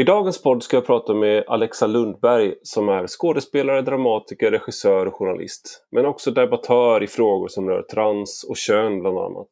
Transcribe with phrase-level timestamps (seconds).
[0.00, 5.14] I dagens podd ska jag prata med Alexa Lundberg som är skådespelare, dramatiker, regissör och
[5.14, 5.86] journalist.
[5.90, 9.48] Men också debattör i frågor som rör trans och kön bland annat.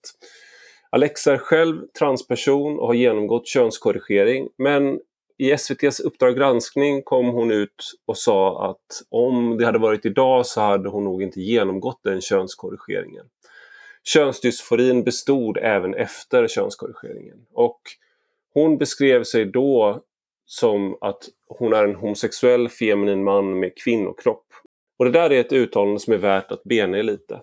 [0.91, 5.01] Alexa är själv transperson och har genomgått könskorrigering men
[5.39, 10.47] i SVTs Uppdrag granskning kom hon ut och sa att om det hade varit idag
[10.47, 13.25] så hade hon nog inte genomgått den könskorrigeringen.
[14.05, 17.81] Könsdysforin bestod även efter könskorrigeringen och
[18.55, 20.03] hon beskrev sig då
[20.47, 24.47] som att hon är en homosexuell feminin man med kvinnokropp.
[24.99, 27.41] Och det där är ett uttalande som är värt att bena i lite.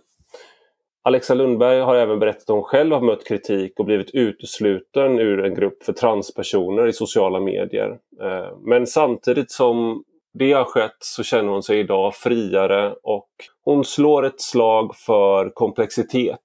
[1.05, 5.45] Alexa Lundberg har även berättat att hon själv har mött kritik och blivit utesluten ur
[5.45, 7.97] en grupp för transpersoner i sociala medier.
[8.21, 13.29] Eh, men samtidigt som det har skett så känner hon sig idag friare och
[13.65, 16.39] hon slår ett slag för komplexitet.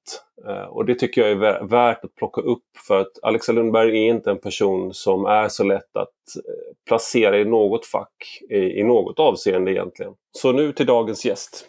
[0.48, 4.10] Eh, och det tycker jag är värt att plocka upp för att Alexa Lundberg är
[4.10, 8.82] inte en person som är så lätt att eh, placera i något fack i, i
[8.84, 10.12] något avseende egentligen.
[10.32, 11.65] Så nu till dagens gäst.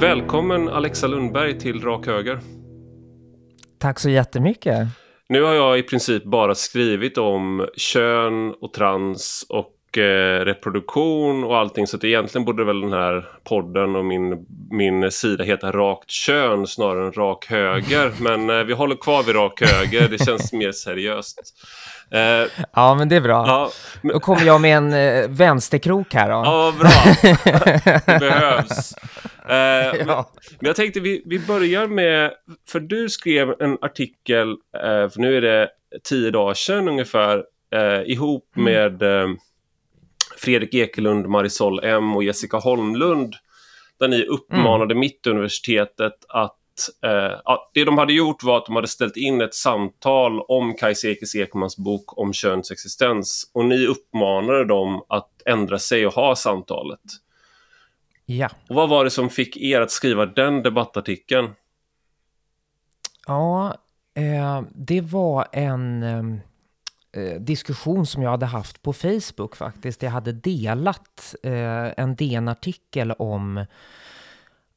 [0.00, 2.40] Välkommen Alexa Lundberg till Rak Höger.
[3.78, 4.88] Tack så jättemycket.
[5.28, 11.56] Nu har jag i princip bara skrivit om kön och trans och eh, reproduktion och
[11.56, 16.10] allting så att egentligen borde väl den här podden och min, min sida heta Rakt
[16.10, 18.12] kön snarare än Rak Höger.
[18.20, 21.40] Men eh, vi håller kvar vid Rak Höger, det känns mer seriöst.
[22.10, 23.46] Eh, ja, men det är bra.
[23.46, 23.70] Ja,
[24.02, 24.12] men...
[24.12, 26.34] Då kommer jag med en eh, vänsterkrok här då.
[26.34, 26.90] Ja, bra.
[28.06, 28.94] det behövs.
[29.48, 29.92] Eh, ja.
[29.94, 32.32] men, men, jag tänkte vi, vi börjar med,
[32.68, 35.68] för du skrev en artikel, eh, för nu är det
[36.04, 37.44] tio dagar sedan ungefär,
[37.74, 38.72] eh, ihop mm.
[38.72, 39.28] med eh,
[40.36, 43.34] Fredrik Ekelund, Marisol M och Jessica Holmlund,
[43.98, 45.00] där ni uppmanade mm.
[45.00, 46.56] Mittuniversitetet att
[47.02, 51.08] eh, det de hade gjort var att de hade ställt in ett samtal om Kajsa
[51.08, 56.36] Ekis Ekmans bok om könets existens och ni uppmanade dem att ändra sig och ha
[56.36, 57.00] samtalet.
[58.26, 58.48] Ja.
[58.68, 61.50] Och vad var det som fick er att skriva den debattartikeln?
[63.26, 63.74] Ja,
[64.14, 66.02] eh, det var en
[67.12, 70.02] eh, diskussion som jag hade haft på Facebook faktiskt.
[70.02, 73.64] Jag hade delat eh, en DN-artikel om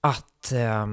[0.01, 0.87] att eh,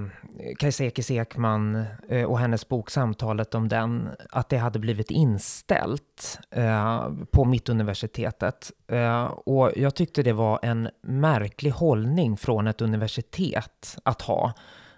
[0.58, 6.38] Kajsa Ekis Ekman eh, och hennes bok Samtalet om den, att det hade blivit inställt
[6.50, 8.72] eh, på Mittuniversitetet.
[8.88, 14.52] Eh, och jag tyckte det var en märklig hållning från ett universitet att ha.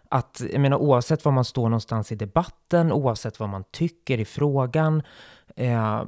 [0.08, 4.24] Att, jag menar, oavsett var man står någonstans i debatten, oavsett vad man tycker i
[4.24, 5.02] frågan,
[5.56, 6.02] eh,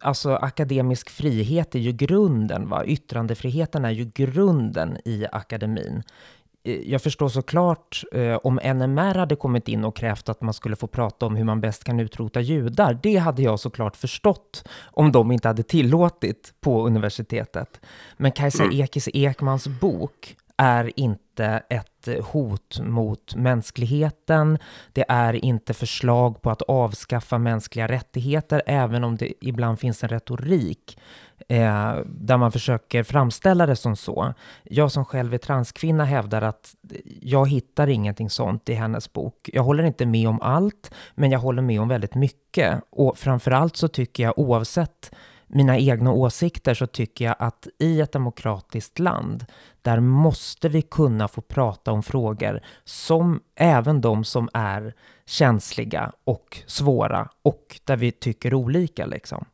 [0.00, 2.84] alltså akademisk frihet är ju grunden, va?
[2.84, 6.02] yttrandefriheten är ju grunden i akademin.
[6.64, 10.76] Eh, jag förstår såklart eh, om NMR hade kommit in och krävt att man skulle
[10.76, 12.98] få prata om hur man bäst kan utrota judar.
[13.02, 17.80] Det hade jag såklart förstått om de inte hade tillåtit på universitetet.
[18.16, 18.80] Men Kajsa mm.
[18.80, 24.58] Ekis Ekmans bok är inte ett hot mot mänskligheten.
[24.92, 30.08] Det är inte förslag på att avskaffa mänskliga rättigheter, även om det ibland finns en
[30.08, 30.98] retorik
[31.50, 34.34] eh, där man försöker framställa det som så.
[34.62, 36.74] Jag som själv är transkvinna hävdar att
[37.20, 39.50] jag hittar ingenting sånt i hennes bok.
[39.52, 42.82] Jag håller inte med om allt, men jag håller med om väldigt mycket.
[42.90, 45.14] Och framförallt så tycker jag oavsett
[45.46, 49.46] mina egna åsikter så tycker jag att i ett demokratiskt land,
[49.82, 54.94] där måste vi kunna få prata om frågor som även de som är
[55.26, 59.44] känsliga och svåra och där vi tycker olika liksom.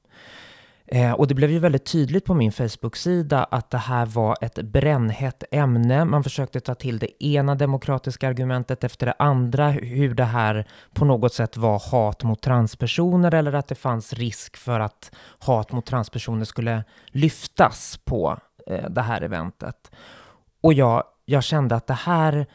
[0.89, 4.55] Eh, och det blev ju väldigt tydligt på min Facebook-sida att det här var ett
[4.55, 6.05] brännhett ämne.
[6.05, 11.05] Man försökte ta till det ena demokratiska argumentet efter det andra, hur det här på
[11.05, 15.87] något sätt var hat mot transpersoner eller att det fanns risk för att hat mot
[15.87, 19.91] transpersoner skulle lyftas på eh, det här eventet.
[20.61, 22.47] Och jag, jag kände att det här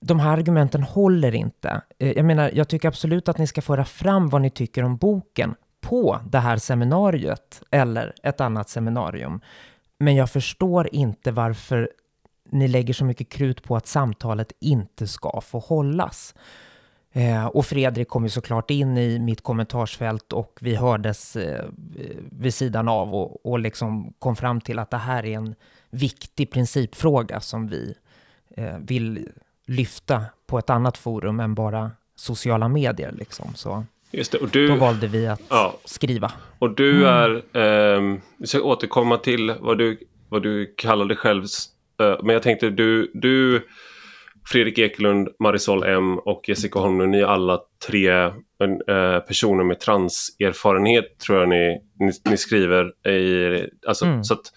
[0.00, 1.82] de här argumenten håller inte.
[1.98, 4.96] Eh, jag menar, jag tycker absolut att ni ska föra fram vad ni tycker om
[4.96, 5.54] boken,
[5.88, 9.40] på det här seminariet eller ett annat seminarium.
[9.98, 11.90] Men jag förstår inte varför
[12.50, 16.34] ni lägger så mycket krut på att samtalet inte ska få hållas.
[17.12, 21.64] Eh, och Fredrik kom ju såklart in i mitt kommentarsfält och vi hördes eh,
[22.30, 25.54] vid sidan av och, och liksom kom fram till att det här är en
[25.90, 27.94] viktig principfråga som vi
[28.50, 29.28] eh, vill
[29.66, 33.12] lyfta på ett annat forum än bara sociala medier.
[33.12, 33.54] Liksom.
[33.54, 35.78] Så Just det, och du, då valde vi att ja.
[35.84, 36.32] skriva.
[36.58, 39.98] Och du är, eh, vi ska återkomma till vad du,
[40.28, 41.44] vad du kallar dig själv,
[42.00, 43.66] eh, men jag tänkte du, du
[44.46, 51.18] Fredrik Ekelund, Marisol M och Jessica Holmlund, ni är alla tre eh, personer med transerfarenhet
[51.18, 53.08] tror jag ni, ni, ni skriver.
[53.08, 54.24] I, alltså, mm.
[54.24, 54.52] så att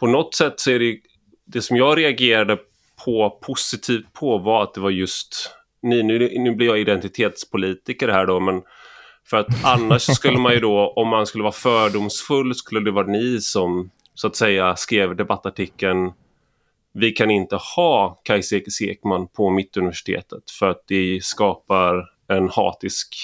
[0.00, 0.98] på något sätt så är det,
[1.46, 2.58] det som jag reagerade
[3.04, 5.50] på positivt på var att det var just
[5.82, 8.62] ni, nu, nu blir jag identitetspolitiker här då, men
[9.30, 13.06] för att annars skulle man ju då, om man skulle vara fördomsfull, skulle det vara
[13.06, 16.12] ni som så att säga skrev debattartikeln
[16.98, 23.16] vi kan inte ha Kajsa Ekis Ekman på Mittuniversitetet för att det skapar en hatisk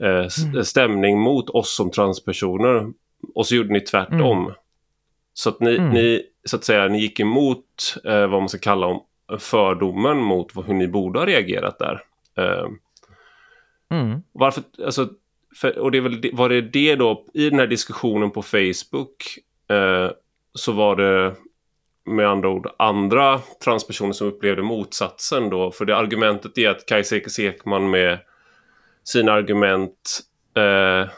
[0.00, 0.08] eh,
[0.44, 0.64] mm.
[0.64, 2.92] stämning mot oss som transpersoner.
[3.34, 4.42] Och så gjorde ni tvärtom.
[4.42, 4.54] Mm.
[5.34, 5.90] Så att ni, mm.
[5.90, 9.02] ni, så att säga, ni gick emot eh, vad man ska kalla om
[9.38, 12.02] fördomen mot hur ni borde ha reagerat där.
[12.38, 12.68] Eh,
[13.90, 14.22] mm.
[14.32, 15.08] Varför, alltså,
[15.56, 19.38] för, och det är väl, var det det då, i den här diskussionen på Facebook
[19.70, 20.10] eh,
[20.54, 21.34] så var det
[22.06, 25.70] med andra ord andra transpersoner som upplevde motsatsen då.
[25.70, 28.18] För det argumentet är att Kajsa Ekis Ekman med
[29.04, 30.20] sina argument
[30.56, 31.10] eh,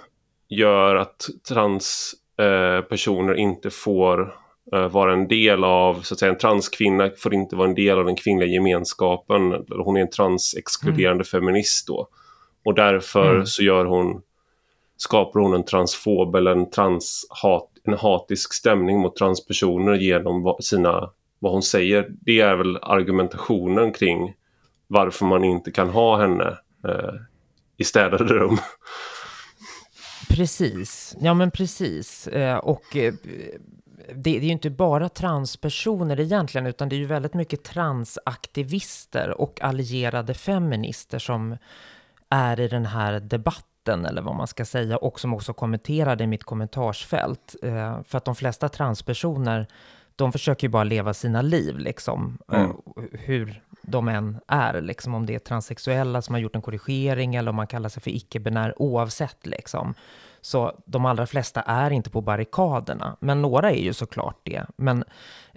[0.49, 4.35] gör att transpersoner eh, inte får
[4.73, 7.99] eh, vara en del av, så att säga en transkvinna får inte vara en del
[7.99, 9.65] av den kvinnliga gemenskapen.
[9.69, 11.25] Hon är en transexkluderande mm.
[11.25, 12.09] feminist då.
[12.67, 13.47] Och därför mm.
[13.47, 14.23] så gör hon,
[14.97, 21.53] skapar hon en transfob eller en transhat en hatisk stämning mot transpersoner genom sina, vad
[21.53, 22.09] hon säger.
[22.21, 24.35] Det är väl argumentationen kring
[24.87, 26.59] varför man inte kan ha henne
[26.89, 27.15] eh,
[27.77, 28.59] i städade rum.
[30.29, 32.27] Precis, ja men precis.
[32.27, 33.15] Eh, och eh,
[34.15, 39.41] det, det, är ju inte bara transpersoner egentligen, utan det är ju väldigt mycket transaktivister
[39.41, 41.57] och allierade feminister som
[42.31, 46.27] är i den här debatten eller vad man ska säga, och som också kommenterade i
[46.27, 47.57] mitt kommentarsfält.
[47.63, 49.67] Eh, för att de flesta transpersoner,
[50.17, 52.39] de försöker ju bara leva sina liv, liksom.
[52.53, 52.77] Eh, mm.
[53.13, 55.15] hur de än är, liksom.
[55.15, 58.11] Om det är transsexuella som har gjort en korrigering, eller om man kallar sig för
[58.11, 59.95] icke-binär, oavsett, liksom.
[60.41, 64.67] Så de allra flesta är inte på barrikaderna, men några är ju såklart det.
[64.77, 65.05] Men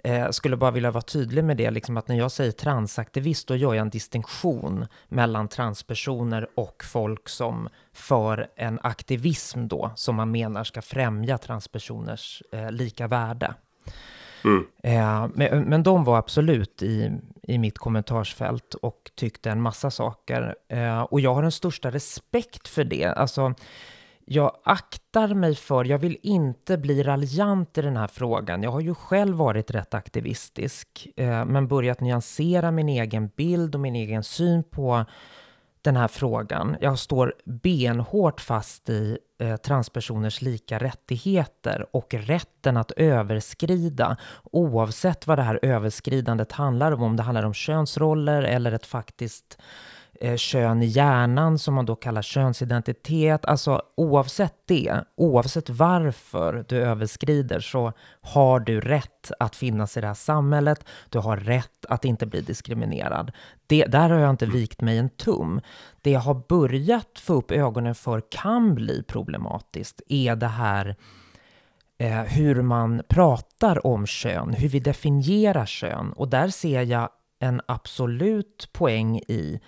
[0.04, 3.56] eh, skulle bara vilja vara tydlig med det, liksom att när jag säger transaktivist, då
[3.56, 10.30] gör jag en distinktion mellan transpersoner och folk som för en aktivism då, som man
[10.30, 13.54] menar ska främja transpersoners eh, lika värde.
[14.44, 14.66] Mm.
[14.82, 17.10] Eh, men, men de var absolut i,
[17.42, 20.54] i mitt kommentarsfält och tyckte en massa saker.
[20.68, 23.04] Eh, och jag har den största respekt för det.
[23.04, 23.54] Alltså,
[24.32, 28.62] jag aktar mig för, jag vill inte bli raljant i den här frågan.
[28.62, 33.80] Jag har ju själv varit rätt aktivistisk, eh, men börjat nyansera min egen bild och
[33.80, 35.04] min egen syn på
[35.82, 36.76] den här frågan.
[36.80, 44.16] Jag står benhårt fast i eh, transpersoners lika rättigheter och rätten att överskrida,
[44.52, 49.58] oavsett vad det här överskridandet handlar om, om det handlar om könsroller eller ett faktiskt
[50.20, 53.44] eh, kön i hjärnan som man då kallar könsidentitet.
[53.44, 60.06] Alltså oavsett det, oavsett varför du överskrider så har du rätt att finnas i det
[60.06, 60.84] här samhället.
[61.08, 63.32] Du har rätt att inte bli diskriminerad.
[63.66, 65.60] Det, där har jag inte vikt mig en tum.
[66.02, 70.96] Det jag har börjat få upp ögonen för kan bli problematiskt är det här
[71.98, 76.12] eh, hur man pratar om kön, hur vi definierar kön.
[76.12, 77.08] Och där ser jag
[77.40, 79.60] en absolut poäng i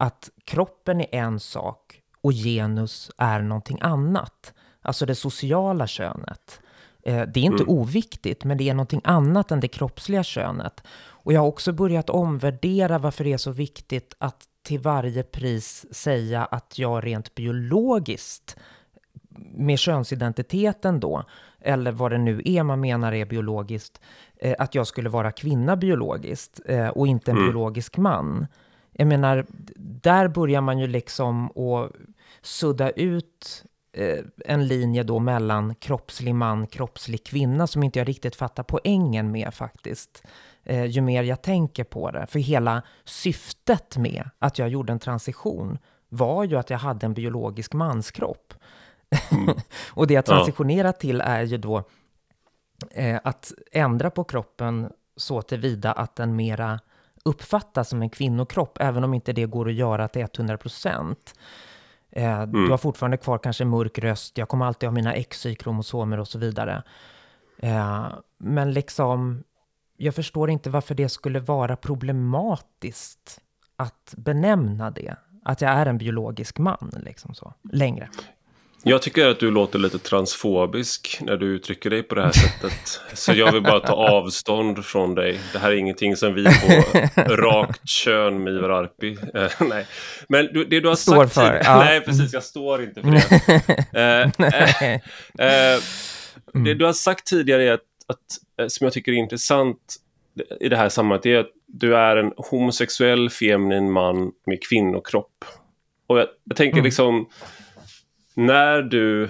[0.00, 4.54] att kroppen är en sak och genus är någonting annat.
[4.82, 6.60] Alltså det sociala könet.
[7.02, 7.68] Eh, det är inte mm.
[7.68, 10.82] oviktigt, men det är någonting annat än det kroppsliga könet.
[10.96, 15.86] Och jag har också börjat omvärdera varför det är så viktigt att till varje pris
[15.90, 18.56] säga att jag rent biologiskt,
[19.54, 21.24] med könsidentiteten då,
[21.60, 24.00] eller vad det nu är man menar är biologiskt,
[24.36, 27.48] eh, att jag skulle vara kvinna biologiskt eh, och inte en mm.
[27.48, 28.46] biologisk man
[29.00, 31.92] jag menar, där börjar man ju liksom att
[32.42, 38.36] sudda ut eh, en linje då mellan kroppslig man, kroppslig kvinna som inte jag riktigt
[38.36, 40.22] fattar poängen med faktiskt.
[40.64, 42.26] Eh, ju mer jag tänker på det.
[42.26, 45.78] För hela syftet med att jag gjorde en transition
[46.08, 48.54] var ju att jag hade en biologisk manskropp.
[49.30, 49.54] Mm.
[49.90, 51.00] och det jag transitionerat ja.
[51.00, 51.84] till är ju då
[52.90, 56.80] eh, att ändra på kroppen så tillvida att den mera
[57.24, 61.34] uppfattas som en kvinnokropp, även om inte det går att göra till 100 procent.
[62.12, 62.64] Eh, mm.
[62.64, 66.38] Du har fortfarande kvar kanske mörk röst, jag kommer alltid ha mina XY-kromosomer och så
[66.38, 66.82] vidare.
[67.58, 68.08] Eh,
[68.38, 69.44] men liksom,
[69.96, 73.40] jag förstår inte varför det skulle vara problematiskt
[73.76, 75.16] att benämna det.
[75.44, 78.08] Att jag är en biologisk man, liksom så, längre.
[78.82, 83.00] Jag tycker att du låter lite transfobisk när du uttrycker dig på det här sättet.
[83.14, 85.40] Så jag vill bara ta avstånd från dig.
[85.52, 89.16] Det här är ingenting som vi på rakt kön med Ivar Arpi.
[89.36, 89.86] Uh, nej.
[90.28, 91.34] Men du, det du har står sagt...
[91.34, 91.62] för.
[91.64, 91.78] Ja.
[91.78, 92.32] Nej, precis.
[92.32, 93.22] Jag står inte för det.
[93.98, 95.82] uh, uh,
[96.64, 99.96] det du har sagt tidigare är att, att, som jag tycker är intressant
[100.60, 105.44] i det här sammanhanget är att du är en homosexuell feminin man med kvinnokropp.
[106.06, 106.84] Och jag, jag tänker mm.
[108.34, 109.28] När du,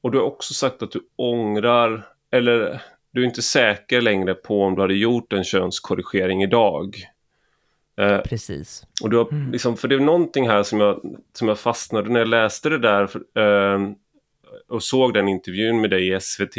[0.00, 4.62] och du har också sagt att du ångrar, eller du är inte säker längre på
[4.62, 6.96] om du hade gjort en könskorrigering idag.
[8.00, 8.86] Eh, Precis.
[9.02, 9.52] Och du har, mm.
[9.52, 12.78] liksom, för det är någonting här som jag, som jag fastnade när jag läste det
[12.78, 13.90] där eh,
[14.68, 16.54] och såg den intervjun med dig i SVT.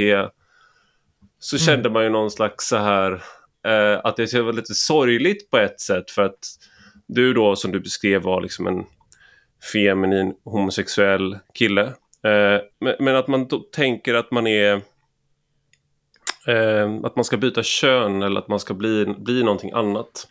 [1.39, 1.65] Så mm.
[1.65, 3.11] kände man ju någon slags så här
[3.65, 6.39] eh, att det var lite sorgligt på ett sätt för att
[7.07, 8.85] du då som du beskrev var liksom en
[9.73, 11.81] feminin homosexuell kille.
[12.23, 14.73] Eh, men, men, att man då tänker att man är
[16.47, 20.27] eh, att man ska byta kön eller att man ska bli, bli någonting annat.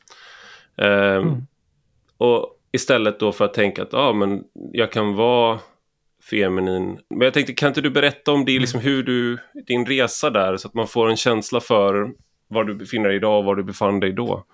[0.77, 1.47] Eh, mm.
[2.19, 5.59] Och istället då för att tänka att ah, men jag kan vara
[6.31, 6.99] feminin.
[7.11, 8.61] Men jag tänkte, kan inte du berätta om det, mm.
[8.61, 12.13] liksom hur du, din resa där så att man får en känsla för
[12.49, 14.45] var du befinner dig idag och var du befann dig då?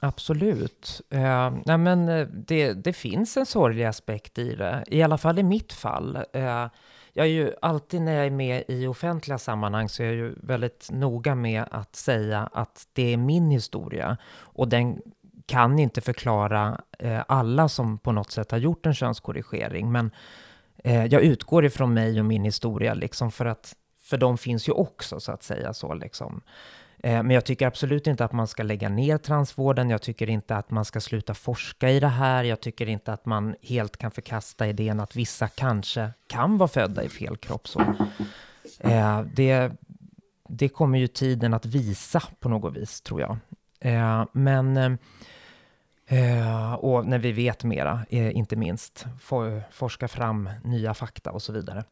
[0.00, 1.00] Absolut.
[1.10, 5.38] Eh, nej men eh, det, det finns en sorglig aspekt i det, i alla fall
[5.38, 6.16] i mitt fall.
[6.32, 6.66] Eh,
[7.12, 10.34] jag är ju alltid när jag är med i offentliga sammanhang så är jag ju
[10.42, 15.02] väldigt noga med att säga att det är min historia och den
[15.46, 19.92] kan inte förklara eh, alla som på något sätt har gjort en könskorrigering.
[19.92, 20.10] Men
[20.84, 24.72] eh, jag utgår ifrån mig och min historia liksom för att för de finns ju
[24.72, 26.42] också så att säga så liksom.
[27.06, 29.90] Eh, men jag tycker absolut inte att man ska lägga ner transvården.
[29.90, 32.44] Jag tycker inte att man ska sluta forska i det här.
[32.44, 37.02] Jag tycker inte att man helt kan förkasta idén att vissa kanske kan vara födda
[37.04, 37.68] i fel kropp.
[37.68, 37.80] Så.
[38.78, 39.72] Eh, det,
[40.48, 43.36] det kommer ju tiden att visa på något vis, tror jag.
[43.80, 44.98] Eh, men...
[46.08, 49.06] Eh, och när vi vet mera, eh, inte minst,
[49.70, 51.84] forska fram nya fakta och så vidare.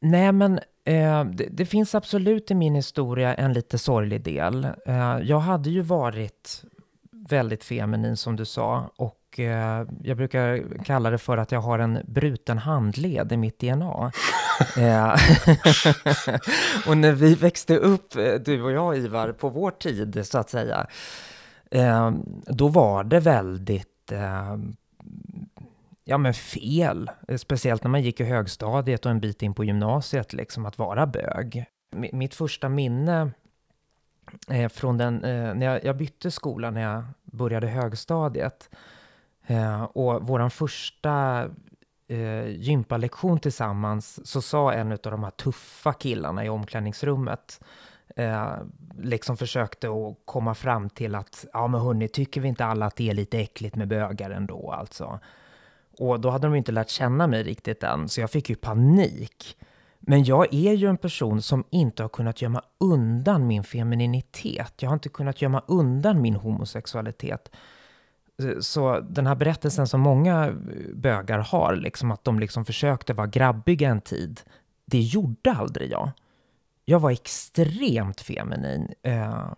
[0.00, 4.64] nej, men Eh, det, det, finns absolut i min historia en lite sorglig del.
[4.86, 6.64] Eh, jag hade ju varit
[7.12, 11.78] väldigt feminin som du sa och eh, jag brukar kalla det för att jag har
[11.78, 14.12] en bruten handled i mitt DNA.
[14.76, 15.10] Eh,
[16.86, 20.50] och när vi växte upp, eh, du och jag Ivar, på vår tid så att
[20.50, 20.86] säga,
[22.46, 24.12] då var det väldigt
[26.10, 27.10] ja, men fel.
[27.28, 30.78] Eh, speciellt när man gick i högstadiet och en bit in på gymnasiet, liksom att
[30.78, 31.64] vara bög.
[31.96, 33.30] M mitt första minne
[34.50, 38.70] eh, från den, eh, när jag, jag, bytte skola när jag började högstadiet.
[39.46, 41.44] Eh, och våran första
[42.08, 47.60] eh, gympalektion tillsammans så sa en av de här tuffa killarna i omklädningsrummet
[48.16, 48.52] eh,
[48.98, 52.96] liksom försökte att komma fram till att ja men hörni, tycker vi inte alla att
[52.96, 55.20] det är lite äckligt med bögar ändå alltså?
[56.00, 59.56] Och då hade de inte lärt känna mig riktigt än, så jag fick ju panik.
[59.98, 64.72] Men jag är ju en person som inte har kunnat gömma undan min femininitet.
[64.76, 67.50] Jag har inte kunnat gömma undan min homosexualitet.
[68.60, 70.52] Så den här berättelsen som många
[70.94, 74.40] bögar har, liksom att de liksom försökte vara grabbiga en tid,
[74.84, 76.10] det gjorde aldrig jag.
[76.84, 78.88] Jag var extremt feminin.
[79.02, 79.52] Eh,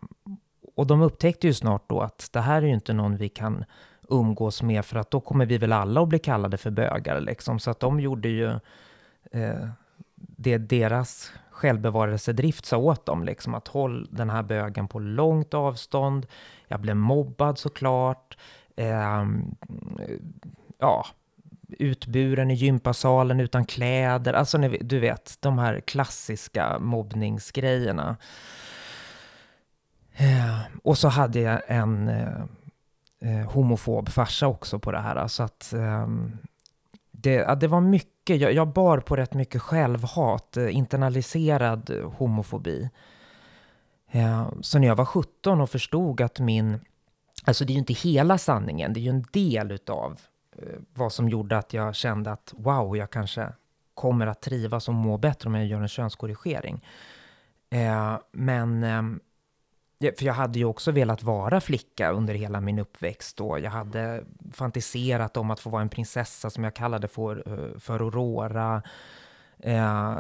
[0.77, 3.65] och de upptäckte ju snart då att det här är ju inte någon vi kan
[4.13, 7.59] umgås med för att då kommer vi väl alla att bli kallade för bögar liksom.
[7.59, 8.51] Så att de gjorde ju
[9.33, 9.69] eh,
[10.17, 16.27] det deras självbevarelsedrift sa åt dem, liksom att håll den här bögen på långt avstånd.
[16.69, 18.39] Jag blev mobbad såklart.
[18.77, 19.25] Eh,
[20.79, 21.07] ja,
[21.79, 24.33] utburen i gympasalen utan kläder.
[24.33, 28.17] Alltså, du vet, de här klassiska mobbningsgrejerna.
[30.13, 32.45] Eh, och så hade jag en eh,
[33.23, 35.29] eh, homofob farsa också på det här.
[35.29, 36.07] Så att eh,
[37.11, 42.91] det, ja, det var mycket, jag, jag, bar på rätt mycket självhat, eh, internaliserad homofobi.
[44.11, 46.81] Eh, så när jag var 17 och förstod att min,
[47.45, 50.21] alltså det är ju inte hela sanningen, det är ju en del utav
[50.59, 53.53] eh, vad som gjorde att jag kände att wow, jag kanske
[53.95, 56.85] kommer att trivas och må bättre om jag gör en könskorrigering.
[57.71, 59.21] Eh, men ehm,
[60.19, 64.25] för jag hade ju också velat vara flicka under hela min uppväxt och jag hade
[64.53, 68.83] fantiserat om att få vara en prinsessa som jag kallade för, eh, för Aurora.
[69.59, 70.17] Eh,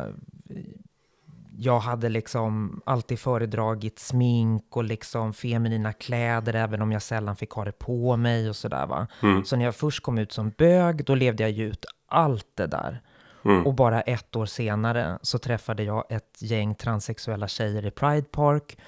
[1.56, 7.50] jag hade liksom alltid föredragit smink och liksom feminina kläder, även om jag sällan fick
[7.50, 9.06] ha det på mig och sådär va.
[9.22, 9.44] Mm.
[9.44, 12.66] Så när jag först kom ut som bög, då levde jag ju ut allt det
[12.66, 13.00] där.
[13.44, 13.66] Mm.
[13.66, 18.78] Och bara ett år senare så träffade jag ett gäng transsexuella tjejer i Pride Park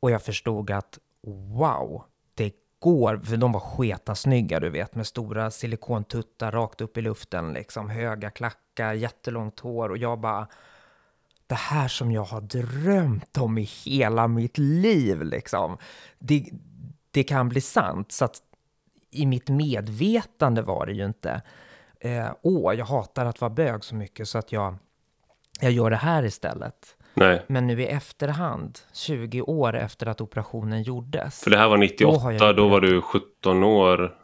[0.00, 0.98] och jag förstod att
[1.56, 2.04] wow,
[2.34, 7.02] det går, för de var sketa snygga du vet, med stora silikontuttar rakt upp i
[7.02, 10.48] luften, liksom höga klackar, jättelångt hår och jag bara
[11.50, 15.78] det här som jag har drömt om i hela mitt liv, liksom.
[16.18, 16.50] Det,
[17.10, 18.12] det kan bli sant.
[18.12, 18.42] Så att
[19.10, 21.42] i mitt medvetande var det ju inte,
[22.00, 24.76] eh, åh, jag hatar att vara bög så mycket så att jag,
[25.60, 26.96] jag gör det här istället.
[27.14, 27.42] Nej.
[27.46, 31.42] Men nu i efterhand, 20 år efter att operationen gjordes.
[31.44, 34.16] För det här var 98, då, då var du 17 år.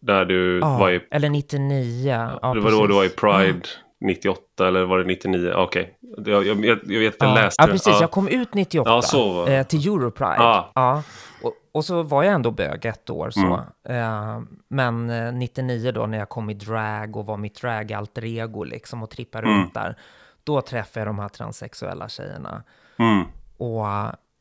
[0.00, 1.00] Där du ja, var i...
[1.10, 2.10] eller 99.
[2.42, 3.68] Ja, det var då du var i Pride.
[4.00, 5.52] 98 eller var det 99?
[5.52, 6.32] Okej, okay.
[6.32, 7.86] jag, jag, jag, vet att jag ja, läste Ja, precis.
[7.86, 8.00] Ja.
[8.00, 10.34] Jag kom ut 98 ja, så eh, till Europride.
[10.38, 10.72] Ja.
[10.74, 11.02] ja.
[11.42, 13.30] Och, och, så var jag ändå bög ett år.
[13.30, 13.60] Så.
[13.88, 14.02] Mm.
[14.02, 15.06] Eh, men
[15.38, 19.46] 99 då när jag kom i drag och var mitt drag-alter ego liksom och trippade
[19.46, 19.58] mm.
[19.60, 19.96] runt där.
[20.44, 22.62] Då träffade jag de här transsexuella tjejerna.
[22.98, 23.24] Mm.
[23.56, 23.86] Och,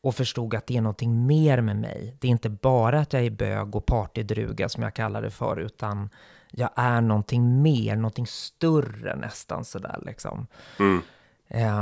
[0.02, 2.16] och förstod att det är någonting mer med mig.
[2.20, 5.60] Det är inte bara att jag är bög och partydruga som jag kallar det för,
[5.60, 6.10] utan
[6.52, 10.48] jag är någonting mer, någonting större nästan sådär liksom.
[10.80, 11.02] Mm.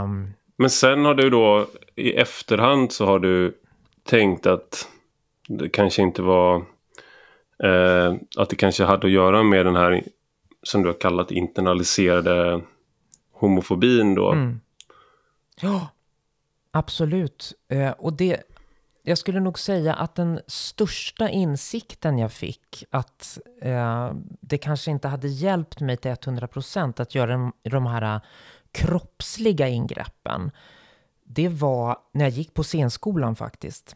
[0.04, 3.58] Um, Men sen har du då i efterhand så har du
[4.04, 4.88] tänkt att
[5.48, 6.56] det kanske inte var
[7.64, 10.04] eh, att det kanske hade att göra med den här
[10.64, 12.62] som du har kallat internaliserade
[13.40, 14.32] homofobin då.
[14.32, 14.60] Mm.
[15.62, 15.88] Ja,
[16.72, 17.54] absolut.
[17.68, 18.44] Eh, och det,
[19.04, 25.08] jag skulle nog säga att den största insikten jag fick, att eh, det kanske inte
[25.08, 28.22] hade hjälpt mig till 100% att göra de, här
[28.72, 30.52] kroppsliga ingreppen,
[31.24, 33.96] det var när jag gick på scenskolan faktiskt.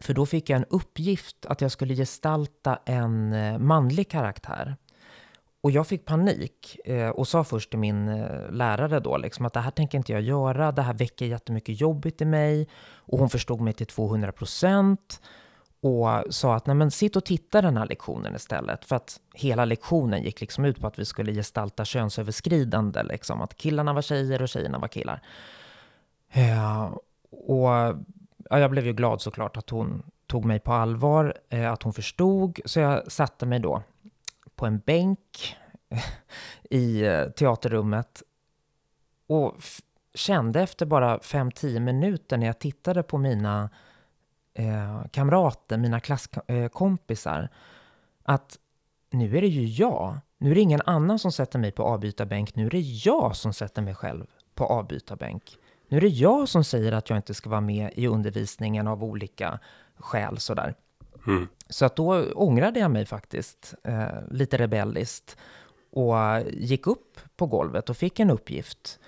[0.00, 4.76] För då fick jag en uppgift att jag skulle gestalta en eh, manlig karaktär.
[5.62, 9.52] Och jag fick panik eh, och sa först till min eh, lärare då liksom att
[9.52, 12.68] det här tänker inte jag göra, det här väcker jättemycket jobbigt i mig.
[12.94, 15.20] Och hon förstod mig till 200 procent
[15.80, 18.84] och sa att nej men sitt och titta den här lektionen istället.
[18.84, 23.56] För att hela lektionen gick liksom ut på att vi skulle gestalta könsöverskridande, liksom att
[23.56, 25.22] killarna var tjejer och tjejerna var killar.
[26.30, 26.84] Eh,
[27.30, 27.68] och
[28.50, 31.92] ja, jag blev ju glad såklart att hon tog mig på allvar, eh, att hon
[31.92, 32.60] förstod.
[32.64, 33.82] Så jag satte mig då
[34.62, 35.56] på en bänk
[36.70, 38.22] i eh, teaterrummet
[39.26, 39.54] och
[40.14, 43.70] kände efter bara 5-10 minuter när jag tittade på mina
[44.54, 47.48] eh, kamrater, mina klasskompisar, eh,
[48.22, 48.58] att
[49.10, 50.18] nu är det ju jag.
[50.38, 52.54] Nu är det ingen annan som sätter mig på avbytarbänk.
[52.54, 55.58] Nu är det jag som sätter mig själv på avbytarbänk.
[55.88, 59.04] Nu är det jag som säger att jag inte ska vara med i undervisningen av
[59.04, 59.58] olika
[59.98, 60.74] skäl sådär.
[61.26, 61.48] Mm.
[61.68, 65.36] Så att då ångrade jag mig faktiskt, eh, lite rebelliskt,
[65.90, 66.16] och
[66.50, 69.00] gick upp på golvet och fick en uppgift.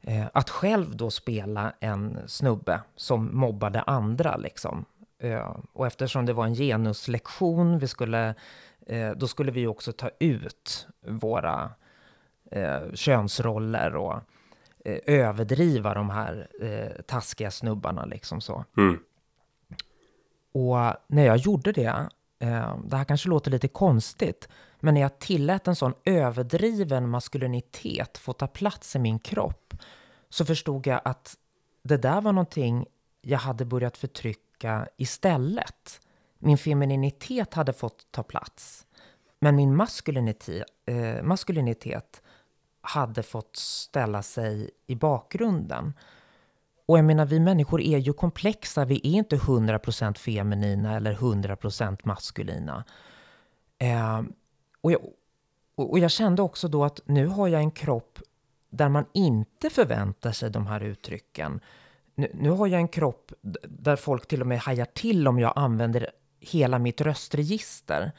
[0.00, 4.84] Eh, att själv då spela en snubbe som mobbade andra liksom.
[5.18, 8.34] Eh, och eftersom det var en genuslektion, vi skulle,
[8.86, 11.70] eh, då skulle vi också ta ut våra
[12.50, 14.14] eh, könsroller och
[14.84, 18.64] eh, överdriva de här eh, taskiga snubbarna liksom så.
[18.76, 18.98] Mm.
[20.52, 24.48] Och när jag gjorde det, eh, det här kanske låter lite konstigt,
[24.80, 29.74] men när jag tillät en sån överdriven maskulinitet få ta plats i min kropp
[30.28, 31.36] så förstod jag att
[31.82, 32.86] det där var någonting
[33.20, 36.00] jag hade börjat förtrycka istället.
[36.38, 38.86] Min femininitet hade fått ta plats.
[39.40, 42.22] Men min maskulinitet, eh, maskulinitet
[42.80, 45.92] hade fått ställa sig i bakgrunden.
[46.86, 48.84] Och jag menar, vi människor är ju komplexa.
[48.84, 52.84] Vi är inte 100% feminina eller 100% maskulina.
[53.78, 54.22] Eh,
[54.80, 55.00] och, jag,
[55.74, 58.18] och jag kände också då att nu har jag en kropp
[58.70, 61.60] där man inte förväntar sig de här uttrycken.
[62.14, 63.32] Nu, nu har jag en kropp
[63.64, 68.12] där folk till och med hajar till om jag använder hela mitt röstregister.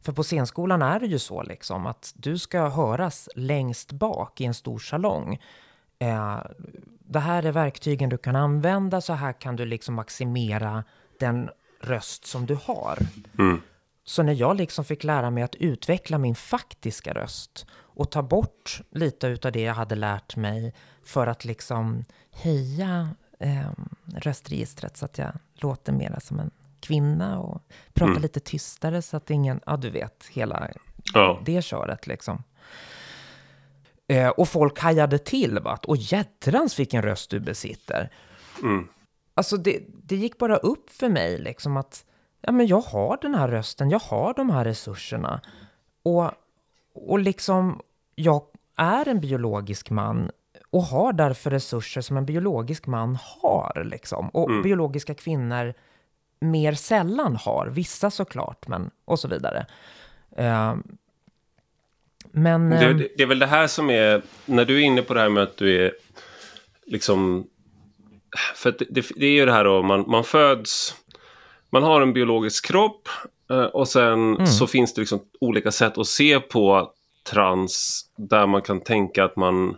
[0.00, 4.44] För på scenskolan är det ju så liksom att du ska höras längst bak i
[4.44, 5.38] en stor salong.
[5.98, 6.38] Eh,
[7.06, 10.84] det här är verktygen du kan använda, så här kan du liksom maximera
[11.20, 12.98] den röst som du har.
[13.38, 13.60] Mm.
[14.04, 18.80] Så när jag liksom fick lära mig att utveckla min faktiska röst och ta bort
[18.90, 23.08] lite av det jag hade lärt mig för att liksom höja
[23.40, 23.70] eh,
[24.16, 27.62] röstregistret så att jag låter mer som en kvinna och
[27.92, 28.22] prata mm.
[28.22, 30.70] lite tystare så att ingen, ja du vet, hela
[31.14, 31.42] ja.
[31.44, 32.42] det köret liksom.
[34.08, 35.78] Eh, och folk hajade till, va?
[35.86, 38.10] Och jädrans vilken röst du besitter.
[38.62, 38.88] Mm.
[39.34, 42.04] Alltså det, det gick bara upp för mig liksom att
[42.40, 45.40] ja, men jag har den här rösten, jag har de här resurserna.
[46.02, 46.30] Och,
[46.94, 47.80] och liksom,
[48.14, 48.42] jag
[48.76, 50.30] är en biologisk man
[50.70, 53.84] och har därför resurser som en biologisk man har.
[53.84, 54.28] Liksom.
[54.28, 54.62] Och Mm.
[54.62, 55.74] biologiska kvinnor
[56.40, 57.66] mer sällan har.
[57.66, 59.66] Vissa såklart, men och så vidare.
[60.36, 60.74] Eh,
[62.34, 62.70] men...
[62.70, 65.20] Det, det, det är väl det här som är, när du är inne på det
[65.20, 65.92] här med att du är
[66.86, 67.46] liksom,
[68.54, 70.94] för det, det, är ju det här då, man, man föds,
[71.70, 73.08] man har en biologisk kropp
[73.50, 76.92] eh, och sen så finns det liksom olika sätt att se på
[77.30, 79.76] trans där man kan tänka att man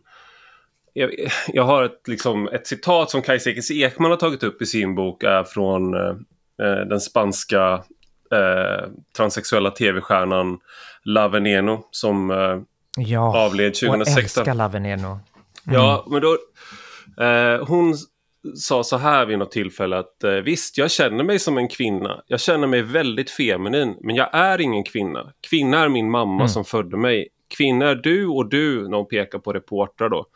[0.93, 1.11] jag,
[1.49, 4.95] jag har ett, liksom, ett citat som Kajsa Ekis Ekman har tagit upp i sin
[4.95, 6.17] bok är från eh,
[6.63, 7.85] eh, den spanska
[8.33, 10.59] eh, transsexuella tv-stjärnan
[11.07, 12.61] La Veneno som eh,
[12.97, 14.23] ja, avled och 2016.
[14.23, 15.19] älskar La Veneno.
[15.65, 16.39] Ja, men då...
[17.25, 17.95] Eh, hon
[18.55, 22.23] sa så här vid något tillfälle att eh, visst, jag känner mig som en kvinna.
[22.27, 25.33] Jag känner mig väldigt feminin, men jag är ingen kvinna.
[25.51, 27.29] Kvinna är min mamma som födde mig.
[27.57, 30.27] Kvinna är du och du, när hon pekar på reportrar då.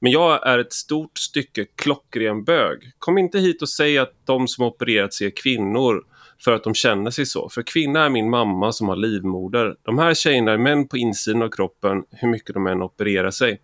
[0.00, 2.78] Men jag är ett stort stycke klockren bög.
[2.98, 6.02] Kom inte hit och säg att de som opererat sig är kvinnor
[6.44, 7.48] för att de känner sig så.
[7.48, 9.76] För kvinna är min mamma som har livmoder.
[9.82, 13.60] De här tjejerna är män på insidan av kroppen, hur mycket de än opererar sig.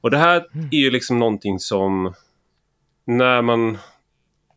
[0.00, 2.14] Och det här är ju liksom någonting som
[3.06, 3.78] när man...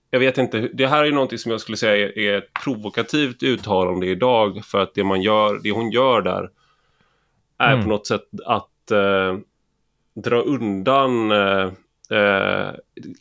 [0.09, 2.53] Jag vet inte, det här är ju någonting som jag skulle säga är, är ett
[2.63, 6.49] provokativt uttalande idag för att det man gör, det hon gör där
[7.57, 7.83] är Mm.
[7.83, 9.37] på något sätt att eh,
[10.15, 11.71] dra undan eh,
[12.19, 12.71] eh,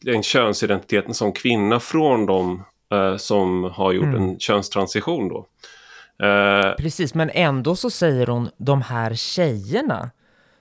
[0.01, 5.47] den könsidentiteten som kvinna från de eh, som har gjort en könstransition då.
[6.27, 10.11] Eh, Precis, men ändå så säger hon de här tjejerna.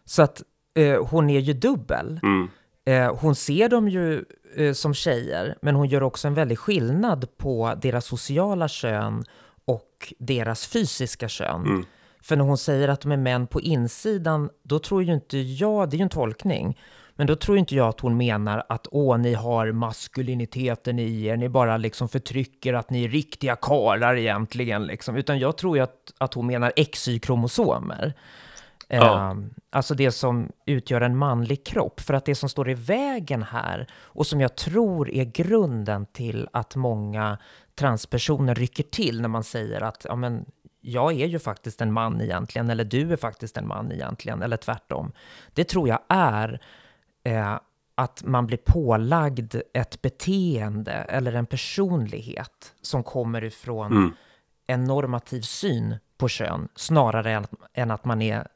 [0.06, 0.42] Så att
[0.76, 2.20] eh, hon är ju dubbel.
[2.24, 2.48] mm,
[2.86, 7.38] Eh, hon ser dem ju eh, som tjejer, men hon gör också en väldig skillnad
[7.38, 9.24] på deras sociala kön
[9.66, 11.66] och deras fysiska kön.
[11.66, 11.86] Mm.
[12.24, 15.90] För när hon säger att de är män på insidan, då tror ju inte jag,
[15.90, 16.80] det är ju en tolkning,
[17.22, 21.38] men då tror inte jag att hon menar att åh, ni har maskuliniteten i er,
[21.38, 25.16] ni bara liksom förtrycker att ni är riktiga karlar egentligen, liksom.
[25.16, 28.14] utan jag tror ju att, att hon menar XY-kromosomer.
[28.88, 29.32] Ja.
[29.32, 29.36] Eh,
[29.70, 32.00] alltså det som utgör en manlig kropp.
[32.00, 36.48] För att det som står i vägen här och som jag tror är grunden till
[36.54, 37.38] att många
[37.76, 40.46] transpersoner rycker till när man säger att ja, men,
[40.82, 44.58] jag är ju faktiskt en man egentligen, eller du är faktiskt en man egentligen, eller
[44.58, 45.12] tvärtom.
[45.54, 46.62] Det tror jag är
[47.24, 47.60] eh,
[47.96, 54.14] att man blir pålagd ett beteende eller en personlighet som kommer ifrån Mm.
[54.68, 58.48] en normativ syn på kön snarare än, att man är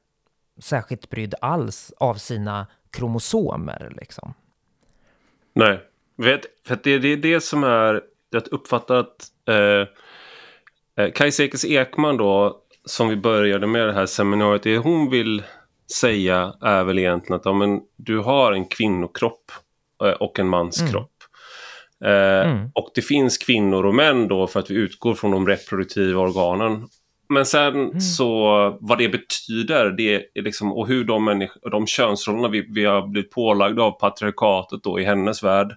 [0.60, 3.94] särskilt brydd alls av sina kromosomer.
[3.98, 4.34] Liksom.
[5.54, 5.80] Nej,
[6.16, 8.02] vet, för det, det är det som är...
[8.30, 9.88] Jag uppfattar att eh,
[11.06, 15.44] eh, Kajsa Ekis Ekman då, som vi började med det här seminariet, det hon vill
[15.92, 19.52] säga är väl egentligen att ja, men, du har en kvinnokropp
[20.04, 21.12] eh, och en manskropp.
[21.12, 21.16] Eh,
[22.06, 22.72] Mm.
[22.74, 26.88] Och det finns kvinnor och män då för att vi utgår från de reproduktiva organen.
[27.30, 32.68] Men sen så vad det betyder det är liksom, och hur de, de könsrollerna vi,
[32.70, 35.72] vi har blivit pålagda av patriarkatet då i hennes värld,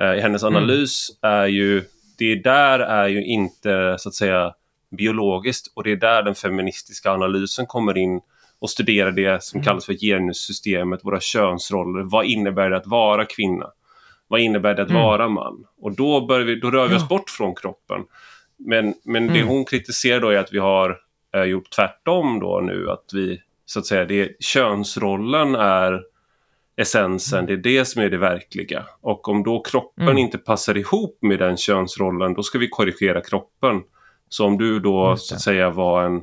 [0.00, 1.82] eh, i hennes analys är ju,
[2.18, 4.54] det där är ju inte så att säga
[4.96, 8.20] biologiskt och det är där den feministiska analysen kommer in
[8.60, 12.02] och studerar det som kallas för genussystemet, våra könsroller.
[12.02, 13.66] Vad innebär det att vara kvinna?
[14.28, 15.64] Vad innebär det att vara man?
[15.80, 18.00] Och då, börjar vi, då rör vi oss bort från kroppen.
[18.56, 20.98] Men, men det hon kritiserar då är att vi har
[21.34, 22.90] eh, gjort tvärtom då nu.
[22.90, 26.02] Att vi, så att säga, det, könsrollen är
[26.76, 28.84] essensen, det är det som är det verkliga.
[29.00, 33.82] Och om då kroppen inte passar ihop med den könsrollen, då ska vi korrigera kroppen.
[34.28, 36.22] Så om du då så att säga var en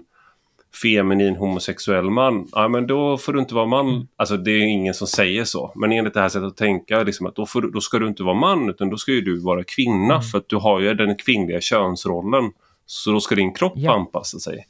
[0.81, 4.07] feminin homosexuell man, ja men då får du inte vara man.
[4.15, 5.71] Alltså det är ingen som säger så.
[5.75, 8.23] Men enligt det här sättet att tänka, liksom att då, får, då ska du inte
[8.23, 10.21] vara man, utan då ska ju du vara kvinna.
[10.21, 12.51] För att du har ju den kvinnliga könsrollen.
[12.85, 13.93] Så då ska din kropp Ja.
[13.93, 14.67] anpassa sig.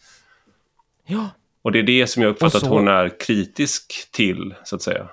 [1.08, 1.30] Ja,
[1.62, 4.82] Och det är det som jag uppfattar så- att hon är kritisk till, så att
[4.82, 5.08] säga.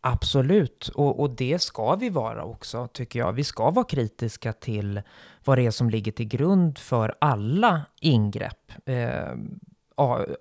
[0.00, 0.88] absolut.
[0.94, 3.32] Och, och det ska vi vara också, tycker jag.
[3.32, 5.02] Vi ska vara kritiska till
[5.44, 9.34] vad det är som ligger till grund för alla ingrepp eh,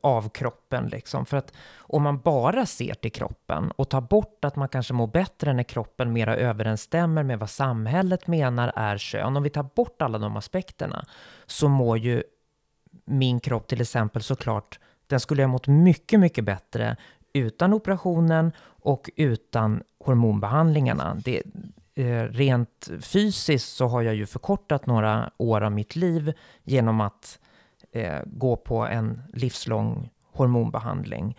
[0.02, 0.88] av, kroppen.
[0.88, 1.26] Liksom.
[1.26, 5.08] För att om man bara ser till kroppen och tar bort att man kanske mår
[5.08, 9.38] bättre när kroppen mera överensstämmer med vad samhället menar är kön.
[9.38, 11.06] Om vi tar bort alla de aspekterna
[11.46, 12.24] så mår ju
[13.06, 16.96] min kropp till exempel såklart, den skulle ha mått mycket, mycket bättre
[17.34, 21.16] utan operationen och utan hormonbehandlingarna.
[21.26, 21.44] Det,
[21.96, 27.40] eh, rent fysiskt så har jag ju förkortat några år av mitt liv genom att
[27.92, 31.38] eh, gå på en livslång hormonbehandling.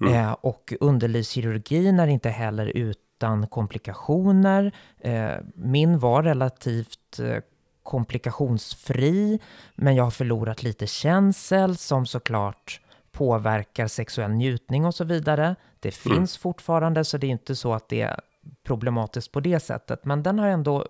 [0.00, 0.14] Mm.
[0.14, 4.72] Eh, och underlivskirurgin är inte heller utan komplikationer.
[5.00, 7.38] Eh, min var relativt eh,
[7.82, 9.40] komplikationsfri,
[9.74, 12.80] men jag har förlorat lite känsel som såklart
[13.12, 15.56] påverkar sexuell njutning och så vidare.
[15.80, 16.16] Det mm.
[16.16, 18.20] finns fortfarande, så det är inte så att det är
[18.64, 20.86] problematiskt på det sättet, men den har ändå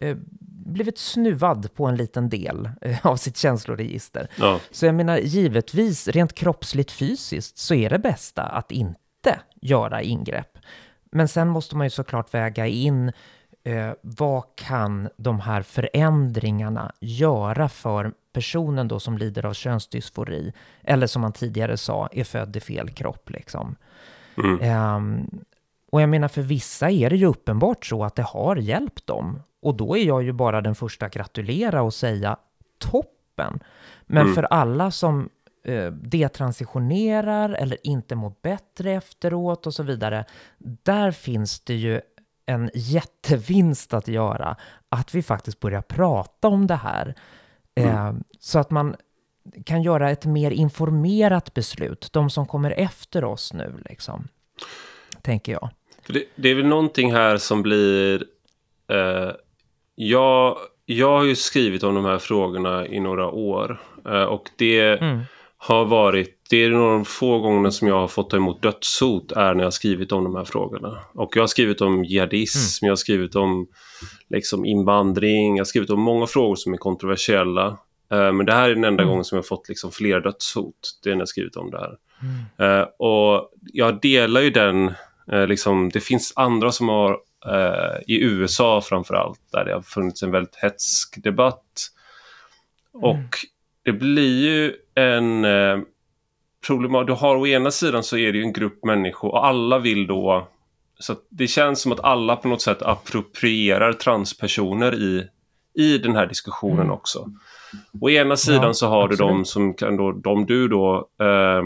[0.00, 0.16] eh,
[0.70, 4.28] blivit snuvad på en liten del eh, av sitt känsloregister.
[4.36, 4.60] Ja.
[4.70, 10.58] Så jag menar, givetvis, rent kroppsligt fysiskt, så är det bästa att inte göra ingrepp.
[11.12, 13.12] Men sen måste man ju såklart väga in
[13.64, 20.52] eh, vad kan de här förändringarna göra för personen då som lider av könsdysfori,
[20.82, 23.76] eller som man tidigare sa, är född i fel kropp liksom.
[24.36, 24.60] Mm.
[24.60, 25.24] Eh,
[25.90, 29.42] och jag menar, för vissa är det ju uppenbart så att det har hjälpt dem.
[29.62, 32.36] Och då är jag ju bara den första att gratulera och säga
[32.78, 33.60] toppen.
[34.06, 34.34] Men mm.
[34.34, 35.28] för alla som
[35.64, 40.24] eh, detransitionerar eller inte mår bättre efteråt och så vidare,
[40.58, 42.00] där finns det ju
[42.46, 44.56] en jättevinst att göra,
[44.88, 47.14] att vi faktiskt börjar prata om det här.
[47.74, 47.96] Mm.
[47.96, 48.96] Eh, så att man
[49.64, 54.28] kan göra ett mer informerat beslut, de som kommer efter oss nu, liksom.
[55.22, 55.70] Tänker jag.
[56.10, 58.24] Det, det är väl någonting här som blir...
[58.92, 59.30] Eh,
[59.94, 63.80] jag, jag har ju skrivit om de här frågorna i några år.
[64.06, 65.20] Eh, och det mm.
[65.56, 66.36] har varit...
[66.50, 69.66] Det är några få gånger som jag har fått ta emot dödshot är när jag
[69.66, 70.98] har skrivit om de här frågorna.
[71.14, 72.88] Och jag har skrivit om jihadism, mm.
[72.88, 73.66] jag har skrivit om
[74.28, 77.66] liksom, invandring, jag har skrivit om många frågor som är kontroversiella.
[78.12, 79.10] Eh, men det här är den enda mm.
[79.10, 80.98] gången som jag har fått liksom, fler dödshot.
[81.02, 81.96] Det är när jag har skrivit om det här.
[82.22, 82.80] Mm.
[82.80, 84.92] Eh, och jag delar ju den
[85.32, 87.10] Eh, liksom, det finns andra som har,
[87.46, 91.90] eh, i USA framför allt, där det har funnits en väldigt hetsk debatt.
[92.94, 93.04] Mm.
[93.04, 93.38] Och
[93.84, 95.78] det blir ju en eh,
[96.66, 97.06] problem.
[97.06, 100.06] Du har å ena sidan så är det ju en grupp människor och alla vill
[100.06, 100.48] då
[101.00, 105.26] så det känns som att alla på något sätt approprierar transpersoner i,
[105.74, 106.90] i den här diskussionen mm.
[106.90, 107.30] också.
[108.00, 109.18] Å ena sidan ja, så har absolut.
[109.18, 111.62] du de som kan då, de du då eh,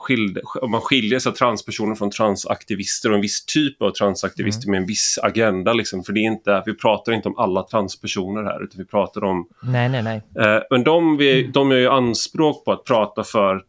[0.00, 4.70] skilde, om man skiljer sig transpersoner från transaktivister och en viss typ av transaktivister mm.
[4.70, 5.72] med en viss agenda.
[5.72, 9.24] Liksom, för det är inte, vi pratar inte om alla transpersoner här, utan vi pratar
[9.24, 9.48] om...
[9.62, 10.22] Nej, nej, nej.
[10.38, 11.52] Eh, men de, vi, mm.
[11.52, 13.62] de gör ju anspråk på att prata för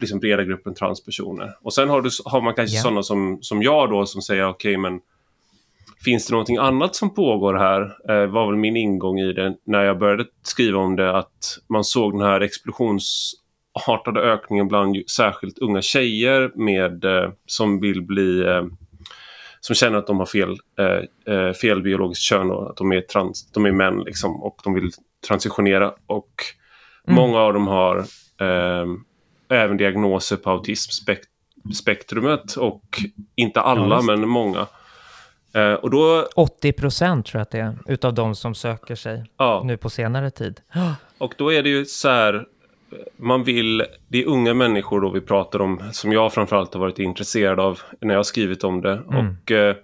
[0.00, 1.56] liksom, breda gruppen transpersoner.
[1.62, 2.82] Och sen har, du, har man kanske yeah.
[2.82, 5.00] sådana som, som jag då som säger okej, okay, men
[6.04, 7.80] finns det någonting annat som pågår här?
[7.82, 11.84] Eh, var väl min ingång i det när jag började skriva om det, att man
[11.84, 13.34] såg den här explosions
[13.86, 18.62] artade ökningen bland särskilt unga tjejer med, eh, som vill bli eh,
[19.66, 23.00] som känner att de har fel, eh, eh, fel biologiskt kön och att de är,
[23.00, 24.90] trans, de är män liksom, och de vill
[25.28, 25.92] transitionera.
[26.06, 26.30] Och
[27.06, 27.16] mm.
[27.16, 27.98] många av dem har
[28.40, 28.86] eh,
[29.48, 32.82] även diagnoser på autismspektrumet och
[33.34, 34.66] inte alla ja, men många.
[35.54, 39.24] Eh, och då, 80 procent tror jag att det är utav de som söker sig
[39.36, 39.62] ja.
[39.64, 40.60] nu på senare tid.
[41.18, 42.46] Och då är det ju så här,
[43.16, 46.98] man vill, det är unga människor då vi pratar om, som jag framförallt har varit
[46.98, 48.92] intresserad av när jag har skrivit om det.
[48.92, 49.26] Mm.
[49.26, 49.76] Och eh,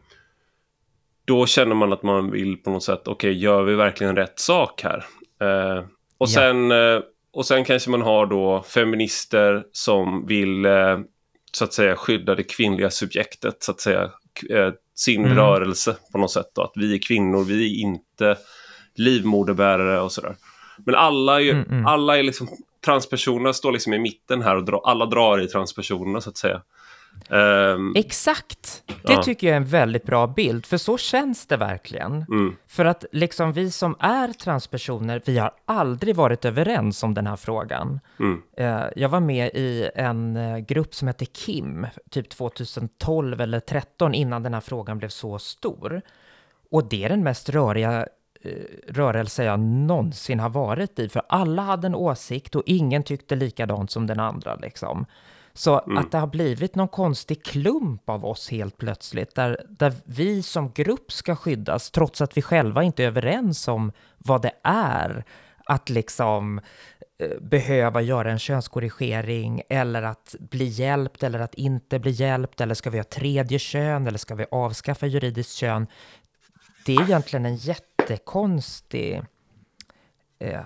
[1.24, 4.38] då känner man att man vill på något sätt, okej, okay, gör vi verkligen rätt
[4.38, 5.04] sak här?
[5.40, 5.84] Eh,
[6.18, 6.34] och, ja.
[6.34, 7.00] sen, eh,
[7.32, 11.00] och sen kanske man har då feminister som vill, eh,
[11.52, 14.10] så att säga, skydda det kvinnliga subjektet, så att säga,
[14.94, 15.36] sin mm.
[15.36, 16.50] rörelse på något sätt.
[16.54, 18.36] Då, att vi är kvinnor, vi är inte
[18.94, 20.36] livmoderbärare och sådär.
[20.86, 21.86] Men alla är, mm, mm.
[21.86, 22.48] alla är liksom
[22.84, 26.62] transpersonerna står liksom i mitten här och dra, alla drar i transpersonerna så att säga.
[27.28, 28.82] Um, Exakt!
[28.86, 29.22] Det ja.
[29.22, 32.12] tycker jag är en väldigt bra bild, för så känns det verkligen.
[32.12, 32.56] Mm.
[32.66, 37.36] För att liksom vi som är transpersoner, vi har aldrig varit överens om den här
[37.36, 38.00] frågan.
[38.18, 38.42] Mm.
[38.60, 44.14] Uh, jag var med i en uh, grupp som hette KIM, typ 2012 eller 2013,
[44.14, 46.02] innan den här frågan blev så stor.
[46.70, 48.06] Och det är den mest röriga Eh,
[48.88, 53.90] rörelse jag någonsin har varit i, för alla hade en åsikt och ingen tyckte likadant
[53.90, 55.06] som den andra liksom.
[55.54, 55.98] Så mm.
[55.98, 60.72] att det har blivit någon konstig klump av oss helt plötsligt, där, där vi som
[60.72, 65.24] grupp ska skyddas, trots att vi själva inte är överens om vad det är
[65.64, 66.60] att liksom
[67.18, 72.74] eh, behöva göra en könskorrigering eller att bli hjälpt eller att inte bli hjälpt eller
[72.74, 75.86] ska vi ha tredje kön eller ska vi avskaffa juridiskt kön?
[76.86, 79.22] Det är egentligen en jätte jättekonstig
[80.38, 80.60] eh,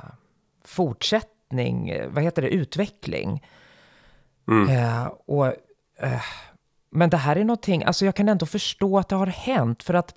[0.64, 3.46] fortsättning, vad heter det, utveckling.
[4.49, 4.68] Mm.
[4.68, 5.46] Eh, och
[5.99, 6.22] eh,
[6.90, 9.94] men det här är någonting, alltså jag kan ändå förstå att det har hänt, för
[9.94, 10.14] att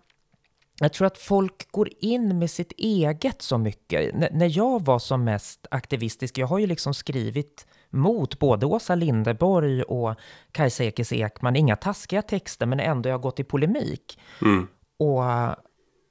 [0.79, 4.13] jag tror att folk går in med sitt eget så mycket.
[4.13, 8.95] N när jag var som mest aktivistisk, jag har ju liksom skrivit mot både Åsa
[8.95, 10.15] Linderborg och
[10.51, 14.19] Kajsa Ekis Ekman, inga taskiga texter, men ändå jag har gått i polemik.
[14.41, 14.67] Mm.
[14.99, 15.23] Och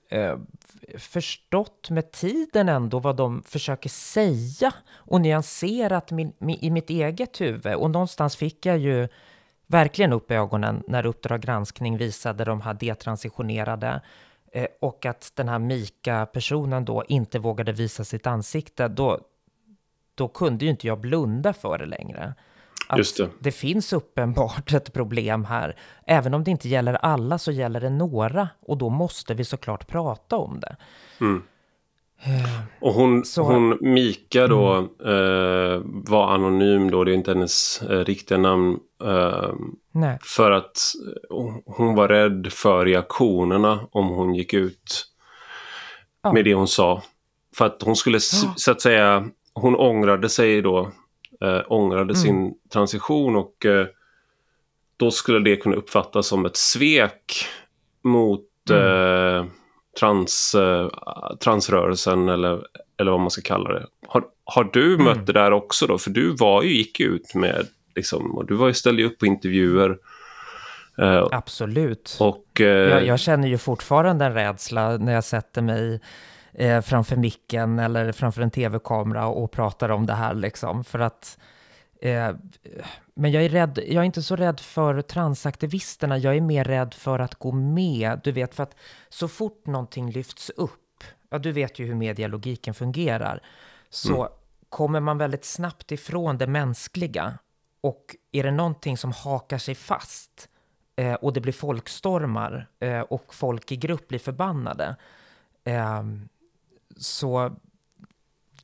[0.09, 0.39] eh,
[0.99, 7.41] förstått med tiden ändå vad de försöker säga och nyanserat min, min, i mitt eget
[7.41, 7.75] huvud.
[7.75, 9.09] Och någonstans fick jag ju
[9.67, 14.01] verkligen upp ögonen när Uppdrag granskning visade de här detransitionerade
[14.53, 18.89] eh, och att den här Mika-personen då inte vågade visa sitt ansikte.
[18.89, 19.21] Då,
[20.15, 22.35] då kunde ju inte jag blunda för det längre.
[22.89, 23.29] Att det.
[23.39, 25.77] det finns uppenbart ett problem här.
[26.07, 29.87] Även om det inte gäller alla så gäller det några och då måste vi såklart
[29.87, 30.77] prata om det.
[31.21, 31.43] Mm.
[32.81, 38.05] Och hon, Så- hon Mika då eh, var anonym då, det är inte hennes eh,
[38.05, 38.79] riktiga namn.
[39.05, 39.53] Eh,
[39.93, 40.19] Nej.
[40.23, 40.77] för att
[41.31, 45.05] eh, hon var rädd för reaktionerna om hon gick ut
[46.23, 46.33] Ja.
[46.33, 47.03] med det hon sa.
[47.57, 48.53] För att hon skulle Ja.
[48.57, 50.91] så att säga, hon ångrade sig då,
[51.45, 52.15] eh, ångrade Mm.
[52.15, 53.87] sin transition och eh,
[54.97, 57.47] då skulle det kunna uppfattas som ett svek
[58.05, 59.37] mot Mm.
[59.37, 59.47] eh,
[60.01, 60.89] trans, eh,
[61.45, 62.63] transrörelsen eller,
[63.01, 63.87] eller vad man ska kalla det.
[64.07, 65.05] Har, har du Mm.
[65.05, 65.99] mött det där också då?
[65.99, 69.19] För du var ju, gick ju ut med, liksom, och du var ju, ställde upp
[69.19, 69.99] på intervjuer.
[70.99, 72.17] Eh, Absolut.
[72.21, 76.01] och, eh, Jag, jag känner ju fortfarande en rädsla när jag sätter mig
[76.59, 80.85] eh, framför micken eller framför en tv-kamera och pratar om det här liksom.
[80.85, 81.39] För att,
[82.01, 82.31] eh,
[83.15, 86.95] men jag är, rädd, jag är inte så rädd för transaktivisterna, jag är mer rädd
[86.95, 88.21] för att gå med.
[88.25, 88.77] Du vet, för att
[89.09, 93.43] så fort någonting lyfts upp, ja du vet ju hur medialogiken fungerar,
[93.91, 94.29] så
[94.69, 97.39] kommer man väldigt snabbt ifrån det mänskliga.
[97.81, 100.49] Och är det någonting som hakar sig fast,
[100.97, 104.97] eh, och det blir folkstormar eh, och folk i grupp blir förbannade,
[105.65, 106.03] eh,
[106.99, 107.57] så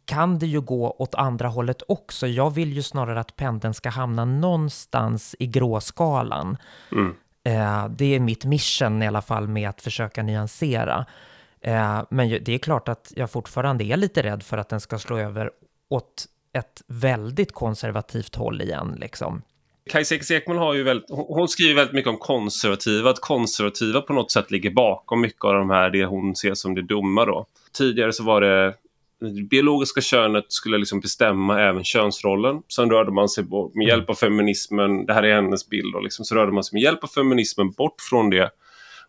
[0.04, 2.26] kan det ju gå åt andra hållet också.
[2.26, 6.56] Jag vill ju snarare att pendeln ska hamna någonstans i gråskalan.
[6.92, 11.06] mm, Eh, det är mitt mission i alla fall med att försöka nyansera.
[11.60, 14.98] Eh, men det är klart att jag fortfarande är lite rädd för att den ska
[14.98, 15.50] slå över
[15.88, 18.96] åt ett väldigt konservativt håll igen.
[19.00, 19.42] Liksom.
[19.90, 24.32] Kajsa Ekman har ju väldigt, hon skriver väldigt mycket om konservativa, att konservativa på något
[24.32, 27.46] sätt ligger bakom mycket av de här, det hon ser som det dumma då.
[27.72, 28.74] Tidigare så var det
[29.20, 32.62] det biologiska könet skulle liksom bestämma även könsrollen.
[32.68, 36.00] Sen rörde man sig bort, med hjälp av feminismen, det här är hennes bild då,
[36.00, 38.50] liksom, så rörde man sig med hjälp av feminismen bort från det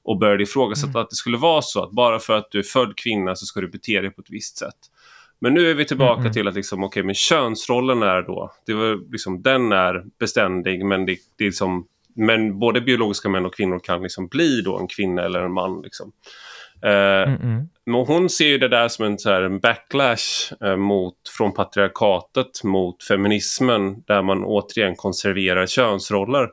[0.03, 2.93] och började ifrågasätta att det skulle vara så att bara för att du är född
[2.97, 4.75] kvinna så ska du bete dig på ett visst sätt.
[5.39, 8.73] Men nu är vi tillbaka Mm, till att liksom, okej, men könsrollen är då, det
[8.73, 13.55] var liksom, den är beständig, men det, det är liksom, men både biologiska män och
[13.55, 15.81] kvinnor kan liksom bli då en kvinna eller en man.
[15.81, 16.11] Liksom.
[16.83, 17.67] Eh, Mm -mm.
[17.85, 21.53] men hon ser ju det där som en, så här, en backlash eh, mot, från
[21.53, 26.49] patriarkatet mot feminismen där man återigen konserverar könsroller.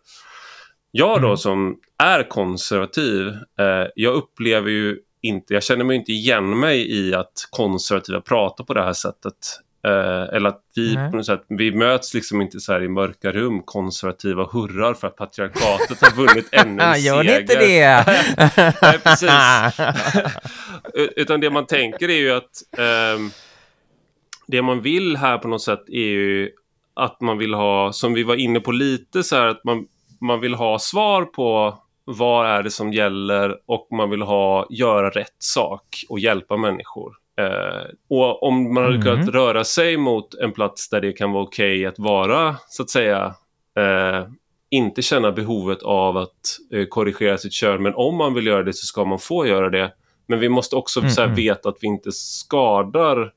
[0.90, 1.36] Jag då Mm.
[1.36, 3.26] som är konservativ,
[3.58, 8.64] eh, jag upplever ju inte, jag känner mig inte igen mig i att konservativa pratar
[8.64, 9.34] på det här sättet.
[9.84, 11.10] Eh, eller att vi Nej.
[11.10, 15.06] på något sätt, vi möts liksom inte så här i mörka rum, konservativa hurrar för
[15.06, 17.40] att patriarkatet har vunnit ännu en Gör ni seger.
[17.40, 18.04] inte det?
[18.82, 19.30] Nej, precis.
[21.16, 23.30] Utan det man tänker är ju att ehm,
[24.46, 26.50] det man vill här på något sätt är ju
[26.94, 29.86] att man vill ha, som vi var inne på lite så här, att man,
[30.20, 31.78] man vill ha svar på
[32.12, 37.12] vad är det som gäller och man vill ha göra rätt sak och hjälpa människor.
[37.40, 39.02] Eh, och om man hade Mm.
[39.06, 42.90] kunnat röra sig mot en plats där det kan vara okej att vara, så att
[42.90, 43.34] säga,
[43.78, 44.26] eh,
[44.70, 46.30] inte känna behovet av att
[46.72, 49.70] eh, korrigera sitt kön, men om man vill göra det så ska man få göra
[49.70, 49.92] det.
[50.28, 53.32] Men vi måste också Mm, så här, veta att vi inte skadar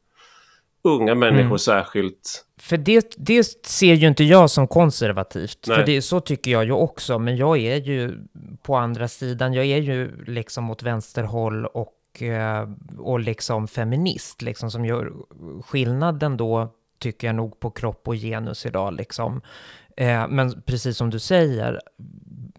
[0.86, 1.60] unga människor Mm.
[1.60, 2.46] särskilt.
[2.58, 5.66] För det, det ser ju inte jag som konservativt.
[5.68, 5.78] Nej.
[5.78, 7.20] För det, så tycker jag ju också.
[7.20, 8.18] Men jag är ju
[8.62, 9.54] på andra sidan.
[9.54, 14.42] Jag är ju liksom åt vänsterhåll och, eh, och liksom feminist.
[14.42, 15.14] Liksom som gör
[15.66, 16.70] skillnaden då,
[17.00, 18.94] tycker jag nog, på kropp och genus idag.
[18.94, 19.42] Liksom.
[19.98, 21.82] Eh, men precis som du säger,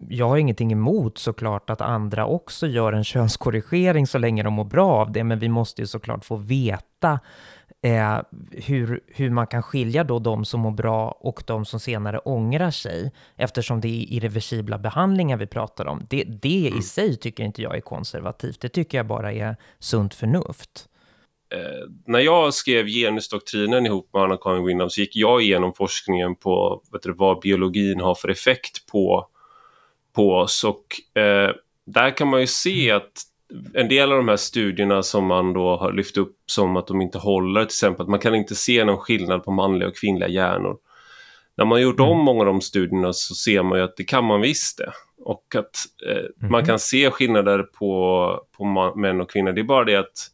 [0.09, 4.65] jag har ingenting emot såklart att andra också gör en könskorrigering så länge de mår
[4.65, 5.23] bra av det.
[5.23, 7.19] Men vi måste ju såklart få veta
[7.81, 8.19] eh,
[8.51, 12.71] hur, hur man kan skilja då de som mår bra och de som senare ångrar
[12.71, 16.07] sig, eftersom det är irreversibla behandlingar vi pratar om.
[16.09, 20.13] Det, det i sig tycker inte jag är konservativt, det tycker jag bara är sunt
[20.13, 20.89] förnuft.
[21.53, 26.81] Eh, när jag skrev genusdoktrinen ihop med Anna-Karin Windham så gick jag igenom forskningen på
[27.03, 29.27] du, vad biologin har för effekt på,
[30.13, 31.51] på oss och eh,
[31.85, 33.11] där kan man ju se att
[33.73, 37.01] en del av de här studierna som man då har lyft upp som att de
[37.01, 40.29] inte håller, till exempel att man kan inte se någon skillnad på manliga och kvinnliga
[40.29, 40.77] hjärnor.
[41.57, 42.25] När man gjort om mm.
[42.25, 44.91] många av de studierna så ser man ju att det kan man visst det.
[45.23, 45.75] Och att
[46.09, 46.51] eh, mm.
[46.51, 49.51] man kan se skillnader på, på män och kvinnor.
[49.51, 50.31] Det är bara det att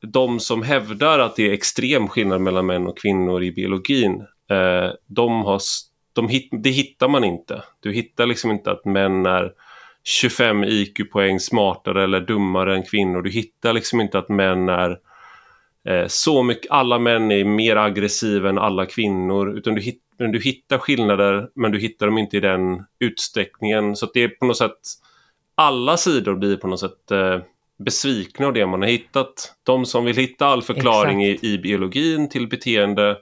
[0.00, 4.90] de som hävdar att det är extrem skillnad mellan män och kvinnor i biologin, eh,
[5.06, 5.60] de har,
[6.12, 7.62] de hit, det hittar man inte.
[7.80, 9.52] Du hittar liksom inte att män är
[10.04, 13.22] 25 IQ-poäng smartare eller dummare än kvinnor.
[13.22, 14.98] Du hittar liksom inte att män är
[15.88, 20.40] eh, så mycket, alla män är mer aggressiva än alla kvinnor, utan du, hit, du
[20.40, 23.96] hittar skillnader men du hittar dem inte i den utsträckningen.
[23.96, 24.78] Så det är på något sätt,
[25.54, 27.40] alla sidor blir på något sätt eh,
[27.84, 29.54] besvikna av det man har hittat.
[29.62, 33.16] De som vill hitta all förklaring i, i, biologin till beteende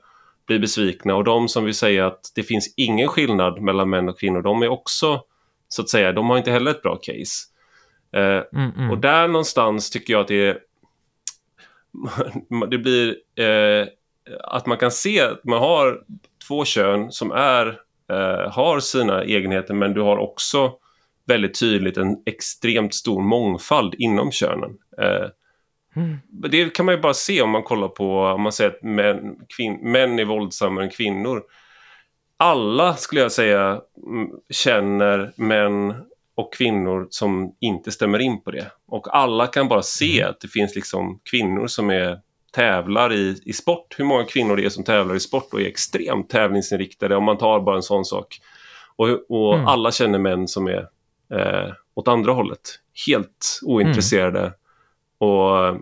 [0.47, 4.19] blir besvikna och de som vill säga att det finns ingen skillnad mellan män och
[4.19, 5.21] kvinnor, de är också
[5.75, 7.47] så att säga, de har inte heller ett bra case.
[8.13, 8.91] Eh, mm, mm.
[8.91, 10.59] Och där någonstans tycker jag att det är
[12.71, 13.87] det blir eh,
[14.45, 16.01] att man kan se att man har
[16.49, 17.67] två kön som är,
[18.11, 20.73] eh, har sina egenheter men du har också
[21.27, 24.71] väldigt tydligt en extremt stor mångfald inom könen.
[24.99, 25.29] Eh,
[25.97, 26.19] mm.
[26.29, 29.37] Det kan man ju bara se om man kollar på, om man säger att män,
[29.57, 31.43] kvin, män är våldsammare än kvinnor.
[32.43, 33.81] Alla skulle jag säga
[34.51, 35.95] känner män
[36.35, 38.73] och kvinnor som inte stämmer in på det.
[38.87, 40.31] Och alla kan bara se mm.
[40.31, 42.21] att det finns liksom kvinnor som är
[42.53, 43.95] tävlar i, i sport.
[43.99, 47.39] Hur många kvinnor det är som tävlar i sport och är extremt tävlingsinriktade om man
[47.39, 48.41] tar bara en sån sak.
[48.97, 49.67] Och, och mm.
[49.67, 50.89] alla känner män som är
[51.35, 52.61] eh, åt andra hållet.
[53.07, 54.41] Helt ointresserade.
[54.41, 54.53] Mm.
[55.19, 55.81] Och...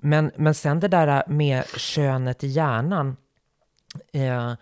[0.00, 3.16] Men, men sen det där med könet i hjärnan.
[4.12, 4.52] Eh,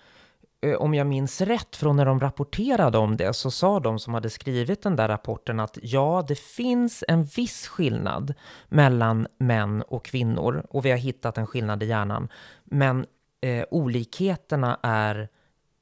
[0.79, 4.31] om jag minns rätt från när de rapporterade om det så sa de som hade
[4.31, 8.35] skrivit den där rapporten att ja, det finns en viss skillnad
[8.69, 12.29] mellan män och kvinnor och vi har hittat en skillnad i hjärnan.
[12.65, 13.07] Men
[13.41, 15.29] eh, olikheterna är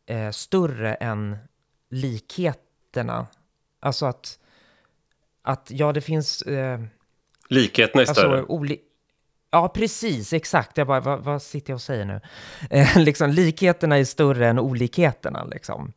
[0.06, 1.36] eh, större än
[1.90, 3.26] likheterna.
[3.80, 4.38] Alltså att,
[5.42, 6.42] att ja, det finns...
[6.42, 6.80] Eh,
[7.48, 8.42] Likheterna är större?
[9.50, 10.78] Ja, precis, exakt.
[10.78, 12.20] Jag bara, vad, vad sitter jag och säger nu?
[12.70, 15.92] Eh, liksom, likheterna är större än olikheterna, liksom.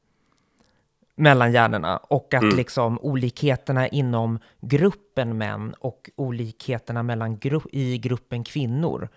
[1.16, 1.98] Mellan hjärnorna.
[1.98, 2.56] Och att mm.
[2.56, 9.10] liksom olikheterna inom gruppen män och olikheterna mellan gru i gruppen kvinnor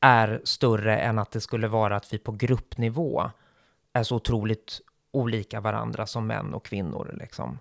[0.00, 3.30] är större än att det skulle vara att vi på gruppnivå
[3.92, 4.80] är så otroligt
[5.12, 7.58] olika varandra som män och kvinnor, liksom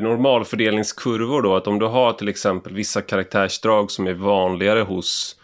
[0.00, 5.36] normalfördelningskurvor då, att om du har till exempel vissa karaktärsdrag som är vanligare hos,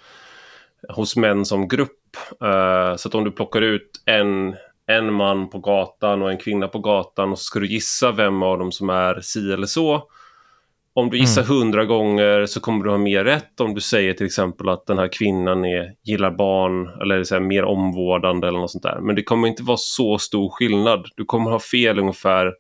[0.89, 1.99] hos män som grupp.
[2.43, 4.57] Eh, så att om du plockar ut en,
[4.87, 8.43] en man på gatan och en kvinna på gatan och så ska du gissa vem
[8.43, 10.09] av dem som är si eller så.
[10.95, 11.57] Om du gissar mm.
[11.57, 11.89] hundra mm.
[11.89, 15.09] gånger så kommer du ha mer rätt om du säger till exempel att den här
[15.13, 19.01] kvinnan är, gillar barn eller så här, mer omvårdande eller något sånt där.
[19.01, 21.07] Men det kommer inte vara så stor skillnad.
[21.17, 22.53] Du kommer ha fel ungefär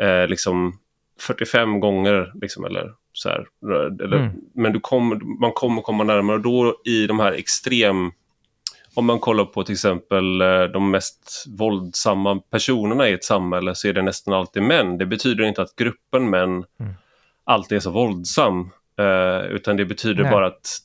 [0.00, 0.78] eh, liksom
[1.20, 3.46] 45 gånger, liksom, eller så här,
[4.02, 4.30] eller, mm.
[4.54, 6.38] Men du kommer, man kommer komma närmare.
[6.38, 8.12] då i de här extrem...
[8.94, 13.88] Om man kollar på till exempel eh, de mest våldsamma personerna i ett samhälle så
[13.88, 14.98] är det nästan alltid män.
[14.98, 16.94] Det betyder inte att gruppen män mm.
[17.44, 18.70] alltid är så våldsam.
[18.98, 20.32] Eh, utan det betyder Nej.
[20.32, 20.78] bara att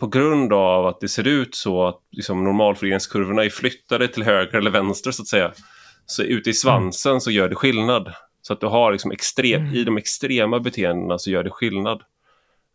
[0.00, 4.58] på grund av att det ser ut så att liksom, normalfördelningskurvorna är flyttade till höger
[4.58, 5.52] eller vänster så att säga.
[6.06, 7.20] Så ute i svansen mm.
[7.20, 8.12] så gör det skillnad.
[8.42, 9.74] Så att du har liksom extrem, mm.
[9.74, 12.02] i de extrema beteendena så gör det skillnad.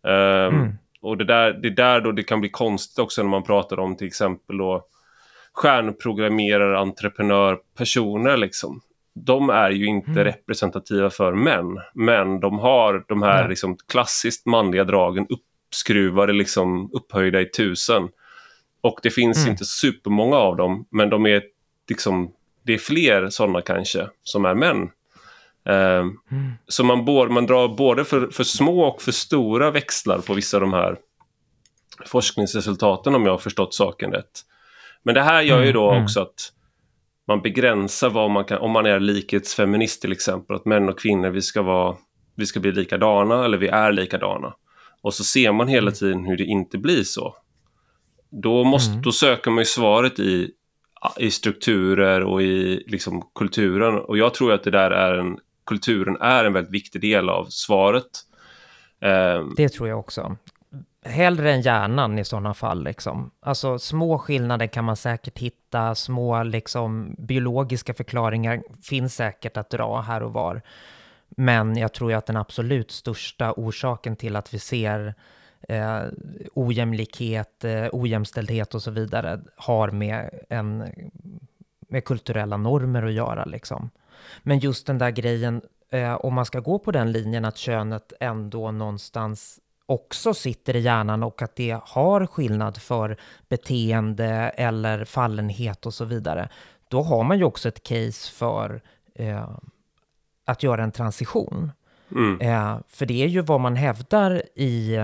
[0.04, 0.78] Um, mm.
[1.02, 3.80] Och det, där, det är där då det kan bli konstigt också när man pratar
[3.80, 4.88] om till exempel då
[5.54, 8.82] stjärnprogrammerare, entreprenör, personer liksom.
[9.14, 10.24] De är ju inte mm.
[10.24, 17.42] representativa för män, men de har de här liksom, klassiskt manliga dragen uppskruvade, liksom, upphöjda
[17.42, 18.10] i tusen.
[18.82, 19.52] Och det finns mm.
[19.52, 21.44] inte supermånga av dem, men de är
[21.90, 24.90] liksom, det är fler sådana kanske som är män.
[25.68, 26.54] Mm.
[26.68, 30.58] Så man, bor, man drar både för, för små och för stora växlar på vissa
[30.58, 30.98] av de här
[32.06, 34.42] forskningsresultaten om jag har förstått saken rätt.
[35.04, 36.04] Men det här gör ju då mm.
[36.04, 36.52] också att
[37.28, 41.30] man begränsar vad man kan, om man är likhetsfeminist till exempel, att män och kvinnor,
[41.30, 41.96] vi ska, vara,
[42.36, 44.54] vi ska bli likadana eller vi är likadana.
[45.02, 45.94] Och så ser man hela mm.
[45.94, 47.36] tiden hur det inte blir så.
[48.30, 49.02] Då, måste, mm.
[49.02, 50.52] då söker man ju svaret i,
[51.18, 53.96] i strukturer och i liksom, kulturen.
[53.96, 57.46] Och jag tror att det där är en kulturen är en väldigt viktig del av
[57.50, 58.06] svaret.
[59.00, 60.36] Eh, Det tror jag också.
[61.06, 62.84] hellre än hjärnan i sådana fall.
[62.84, 63.32] Liksom.
[63.40, 70.02] Alltså små skillnader kan man säkert hitta, små liksom, biologiska förklaringar finns säkert att dra
[70.02, 70.62] här och var.
[71.30, 75.14] Men jag tror ju att den absolut största orsaken till att vi ser
[75.70, 76.02] eh,
[76.54, 80.84] ojämlikhet, eh, ojämställdhet och så vidare har med, en,
[81.90, 83.46] med kulturella normer att göra.
[83.46, 83.90] Liksom.
[84.44, 85.62] Men just den där grejen,
[85.92, 90.80] eh, om man ska gå på den linjen att könet ändå någonstans också sitter i
[90.80, 93.18] hjärnan och att det har skillnad för
[93.50, 96.50] beteende eller fallenhet och så vidare,
[96.88, 98.82] då har man ju också ett case för
[99.16, 99.50] eh,
[100.46, 101.72] att göra en transition.
[102.12, 102.42] Mm.
[102.42, 104.98] Eh, för det är ju vad man hävdar i,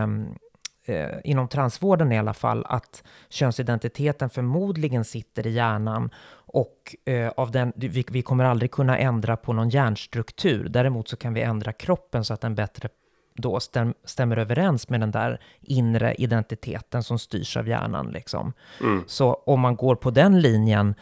[0.86, 6.10] eh, inom transvården i alla fall, att könsidentiteten förmodligen sitter i hjärnan
[6.54, 10.70] och eh, av den, vi, vi, kommer aldrig kunna ändra på någon hjärnstruktur.
[10.70, 12.90] Däremot så kan vi ändra kroppen så att den bättre
[13.36, 18.12] då stäm, stämmer överens med den där inre identiteten som styrs av hjärnan.
[18.12, 18.54] Liksom.
[18.82, 19.04] Mm.
[19.08, 20.96] Så om man går på den linjen,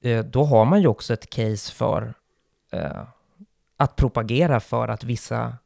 [0.00, 2.14] eh, då har man ju också ett case för
[2.72, 3.02] eh,
[3.76, 5.56] att propagera för att vissa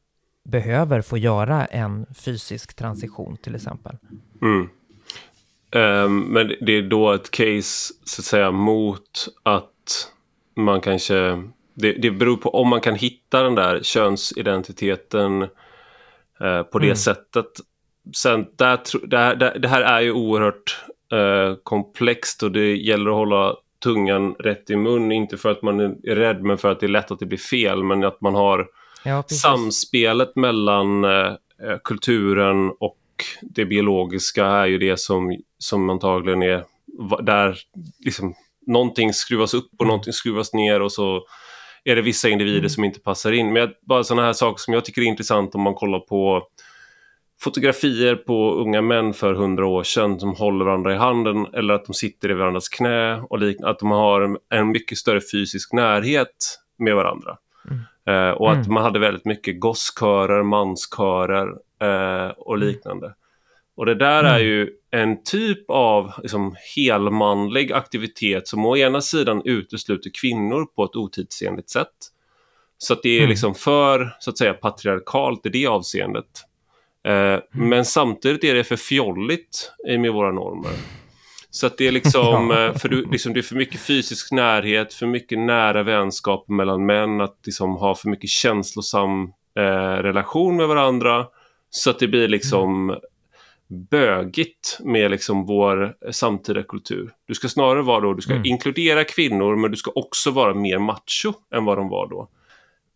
[0.51, 3.97] behöver få göra en fysisk transition till exempel.
[4.43, 4.69] Mm.
[5.73, 10.13] Um, men det är då ett case så att säga mot att
[10.57, 11.43] man kanske...
[11.75, 16.97] Det, det beror på om man kan hitta den där könsidentiteten uh, på det mm.
[16.97, 17.47] sättet.
[18.17, 23.17] Sen, där, det, här, det här är ju oerhört uh, komplext och det gäller att
[23.17, 25.13] hålla tungan rätt i mun.
[25.13, 27.39] Inte för att man är rädd men för att det är lätt att det blir
[27.39, 27.85] fel.
[27.85, 28.69] Men att man har
[29.05, 31.37] ja, samspelet mellan uh,
[31.85, 32.99] kulturen och
[33.43, 36.65] det biologiska är ju det som, som antagligen är
[37.23, 37.59] där
[38.05, 38.35] liksom,
[38.67, 39.89] någonting skruvas upp och mm.
[39.89, 41.25] någonting skruvas ner och så
[41.85, 42.71] är det vissa individer mm.
[42.71, 43.53] som inte passar in.
[43.53, 46.49] Men bara sådana här saker som jag tycker är intressant om man kollar på
[47.41, 51.85] fotografier på unga män för hundra år sedan som håller varandra i handen eller att
[51.85, 53.71] de sitter i varandras knä och liknande.
[53.71, 57.37] Att de har en mycket större fysisk närhet med varandra.
[58.09, 58.75] Eh, och att mm.
[58.75, 61.49] man hade väldigt mycket gosskörer, manskörer
[61.81, 62.69] eh, och mm.
[62.69, 63.15] liknande.
[63.77, 64.47] Och det där är mm.
[64.47, 70.97] ju en typ av liksom, helmanlig aktivitet som å ena sidan utesluter kvinnor på ett
[70.97, 71.95] otidsenligt sätt.
[72.79, 73.29] Så att det är mm.
[73.29, 76.45] liksom för så att säga patriarkalt i det avseendet.
[77.05, 77.43] Eh, mm.
[77.51, 80.73] Men samtidigt är det för fjolligt med våra normer.
[81.51, 84.95] Så att det är liksom, eh, för du, liksom, det är för mycket fysisk närhet,
[84.95, 90.69] för mycket nära vänskap mellan män, att liksom ha för mycket känslosam eh, relation med
[90.69, 91.27] varandra.
[91.71, 93.01] Så att det blir liksom mm.
[93.91, 97.11] bögigt med liksom vår samtida kultur.
[97.27, 98.47] Du ska snarare vara då, du ska mm.
[98.47, 102.29] inkludera kvinnor men du ska också vara mer macho än vad de var då.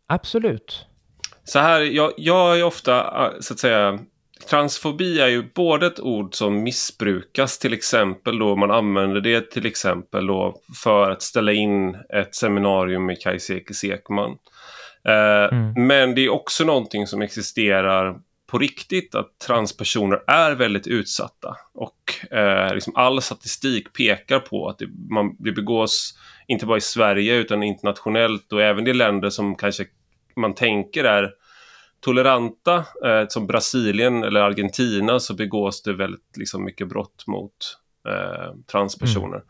[0.07, 0.87] Absolut.
[1.45, 3.99] Så här, jag, jag är ofta så att säga
[4.49, 9.67] Transfobi är ju både ett ord som missbrukas till exempel då man använder det till
[9.67, 14.39] exempel då för att ställa in ett seminarium med Kajsa Ekis Ekman.
[15.05, 15.87] Eh, mm.
[15.87, 21.57] Men det är också någonting som existerar på riktigt att transpersoner är väldigt utsatta.
[21.75, 26.81] Och eh, liksom all statistik pekar på att det, man, det begås, inte bara i
[26.81, 29.85] Sverige utan internationellt och även i länder som kanske
[30.37, 31.31] man tänker är
[32.03, 37.53] toleranta, eh, som Brasilien eller Argentina, så begås det väldigt liksom, mycket brott mot
[38.09, 39.37] eh, transpersoner.
[39.37, 39.49] Mm.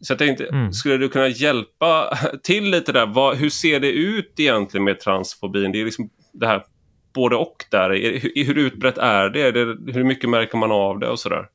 [0.00, 0.72] Så jag tänkte, mm.
[0.72, 3.06] skulle du kunna hjälpa till lite där?
[3.06, 5.72] Vad, hur ser det ut egentligen med transfobin?
[5.72, 6.64] Det är liksom det här
[7.14, 7.90] både och där.
[7.90, 9.42] Hur, hur utbrett är det?
[9.42, 9.92] är det?
[9.92, 11.48] Hur mycket märker man av det och sådär?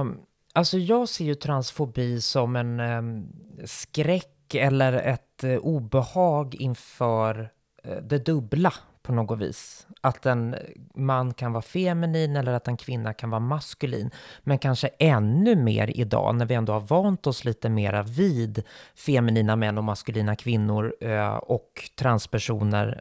[0.00, 0.18] Um,
[0.52, 3.26] alltså jag ser ju transfobi som en um,
[3.64, 7.50] skräck eller ett Eh, obehag inför
[7.84, 8.72] eh, det dubbla
[9.02, 9.86] på något vis.
[10.00, 10.56] Att en
[10.94, 14.10] man kan vara feminin eller att en kvinna kan vara maskulin.
[14.40, 18.62] Men kanske ännu mer idag när vi ändå har vant oss lite mera vid
[18.94, 23.00] feminina män och maskulina kvinnor eh, och transpersoner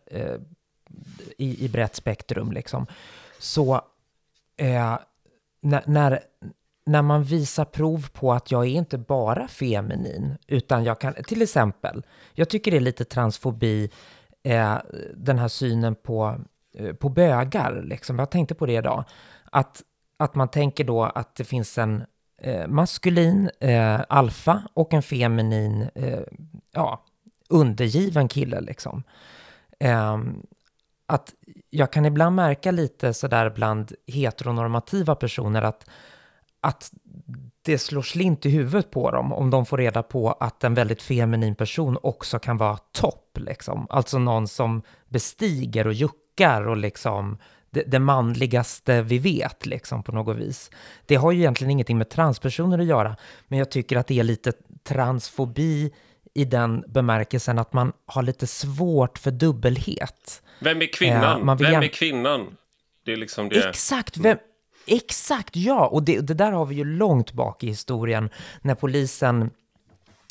[1.38, 2.52] i, i brett spektrum.
[2.52, 2.88] Liksom.
[3.40, 3.82] Så
[5.62, 6.20] när, när,
[6.90, 11.42] när man visar prov på att jag är inte bara feminin, utan jag kan, till
[11.42, 13.90] exempel, jag tycker det är lite transfobi
[14.44, 14.78] eh,
[15.16, 16.36] den här synen på,
[16.76, 17.82] eh, på bögar.
[17.84, 18.20] Liksom.
[18.20, 19.04] Jag tänkte på det idag.
[19.52, 19.82] Att,
[20.18, 22.04] att man tänker då att det finns en
[22.42, 26.20] eh, maskulin eh, alfa och en feminin eh,
[26.72, 27.04] ja,
[27.50, 28.62] undergiven kille.
[28.62, 29.04] Liksom.
[29.80, 30.42] Ehm,
[31.06, 31.34] att
[31.70, 35.86] jag kan ibland märka lite sådär bland heteronormativa personer att,
[36.62, 36.92] att
[37.62, 41.02] det slår slint i huvudet på dem om de får reda på att en väldigt
[41.02, 43.38] feminin person också kan vara topp.
[43.40, 43.88] Liksom.
[43.90, 47.38] Alltså någon som bestiger och juckar och liksom
[47.70, 50.72] det, det, manligaste vi vet, liksom på något vis.
[51.06, 53.16] Det har ju egentligen ingenting med transpersoner att göra,
[53.48, 54.54] men jag tycker att det är lite
[54.84, 55.94] transfobi
[56.34, 60.44] i den bemärkelsen att man har lite svårt för dubbelhet.
[60.60, 61.50] Vem är kvinnan?
[61.50, 62.58] Eh, Vem är kvinnan?
[63.06, 63.70] Det är liksom det.
[63.70, 64.38] Exakt, vem,
[64.96, 65.88] exakt ja!
[65.88, 68.30] Och det, det där har vi ju långt bak i historien
[68.62, 69.50] när polisen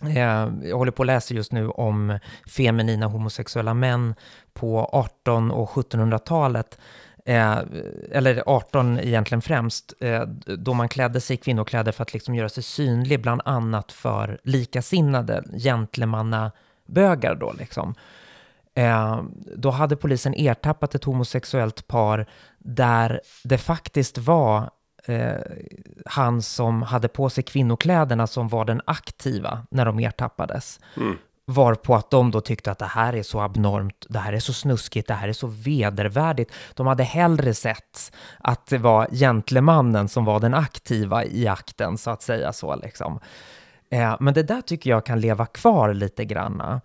[0.03, 4.15] jag håller på att läsa just nu om feminina homosexuella män
[4.53, 6.79] på 18 och 1700-talet.
[7.25, 7.59] Eh,
[8.11, 10.23] eller 18 egentligen främst, eh,
[10.59, 14.39] då man klädde sig i kvinnokläder för att liksom göra sig synlig, bland annat för
[14.45, 17.95] likasinnade gentlemannabögar då liksom
[19.57, 22.27] då hade polisen ertappat ett homosexuellt par
[22.59, 24.71] där det faktiskt var
[25.07, 25.37] eh,
[26.07, 30.81] han som hade på sig kvinnokläderna som var den aktiva när de ertappades.
[30.97, 31.17] Mm.
[31.45, 34.41] Var på att de då tyckte att det här är så abnormt, det här är
[34.41, 36.53] så snuskigt, det här är så vedervärdigt.
[36.75, 42.11] De hade hellre sett att det var gentlemannen som var den aktiva i akten, så
[42.11, 43.21] att säga så liksom.
[43.91, 46.81] Eh, men det där tycker jag kan leva kvar lite granna.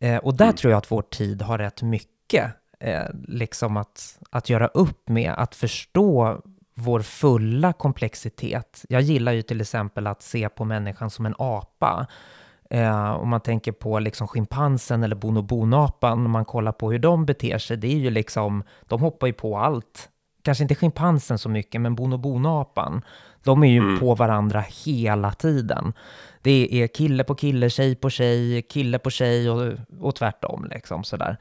[0.00, 0.56] Eh, och där mm.
[0.56, 5.34] tror jag att vår tid har rätt mycket eh, liksom att, att göra upp med,
[5.36, 6.42] att förstå
[6.74, 8.84] vår fulla komplexitet.
[8.88, 12.06] Jag gillar ju till exempel att se på människan som en apa.
[12.70, 17.26] Eh, om man tänker på liksom schimpansen eller bonobonapan, om man kollar på hur de
[17.26, 20.08] beter sig, det är ju liksom, de hoppar ju på allt.
[20.42, 23.02] Kanske inte schimpansen så mycket, men bonobonapan,
[23.44, 24.00] de är ju mm.
[24.00, 25.92] på varandra hela tiden.
[26.42, 31.04] Det är kille på kille, tjej på tjej, kille på tjej och, och tvärtom liksom
[31.04, 31.36] sådär.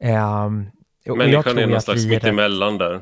[0.00, 0.50] Eh,
[1.16, 3.00] Människan är någon slags mittemellan där.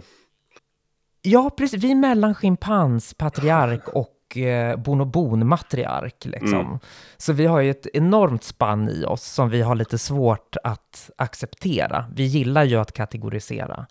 [1.22, 1.84] Ja, precis.
[1.84, 6.24] Vi är mellan schimpans, patriark och eh, bonobon, matriark.
[6.24, 6.60] Liksom.
[6.60, 6.78] Mm.
[7.16, 11.10] Så vi har ju ett enormt spann i oss som vi har lite svårt att
[11.18, 12.04] acceptera.
[12.14, 13.86] Vi gillar ju att kategorisera.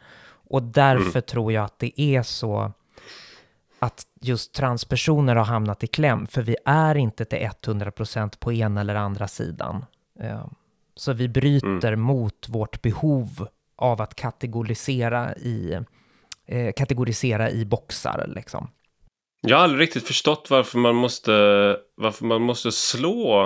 [0.49, 1.21] Och därför mm.
[1.21, 2.71] tror jag att det är så
[3.79, 8.81] att just transpersoner har hamnat i kläm, för vi är inte till 100% på ena
[8.81, 9.85] eller andra sidan.
[10.19, 10.45] Eh,
[10.95, 12.01] så vi bryter mm.
[12.01, 15.79] mot vårt behov av att kategorisera i
[16.47, 18.25] eh, kategorisera i boxar.
[18.35, 18.69] Liksom.
[19.41, 21.31] Jag har aldrig riktigt förstått varför man måste,
[21.95, 23.45] varför man måste slå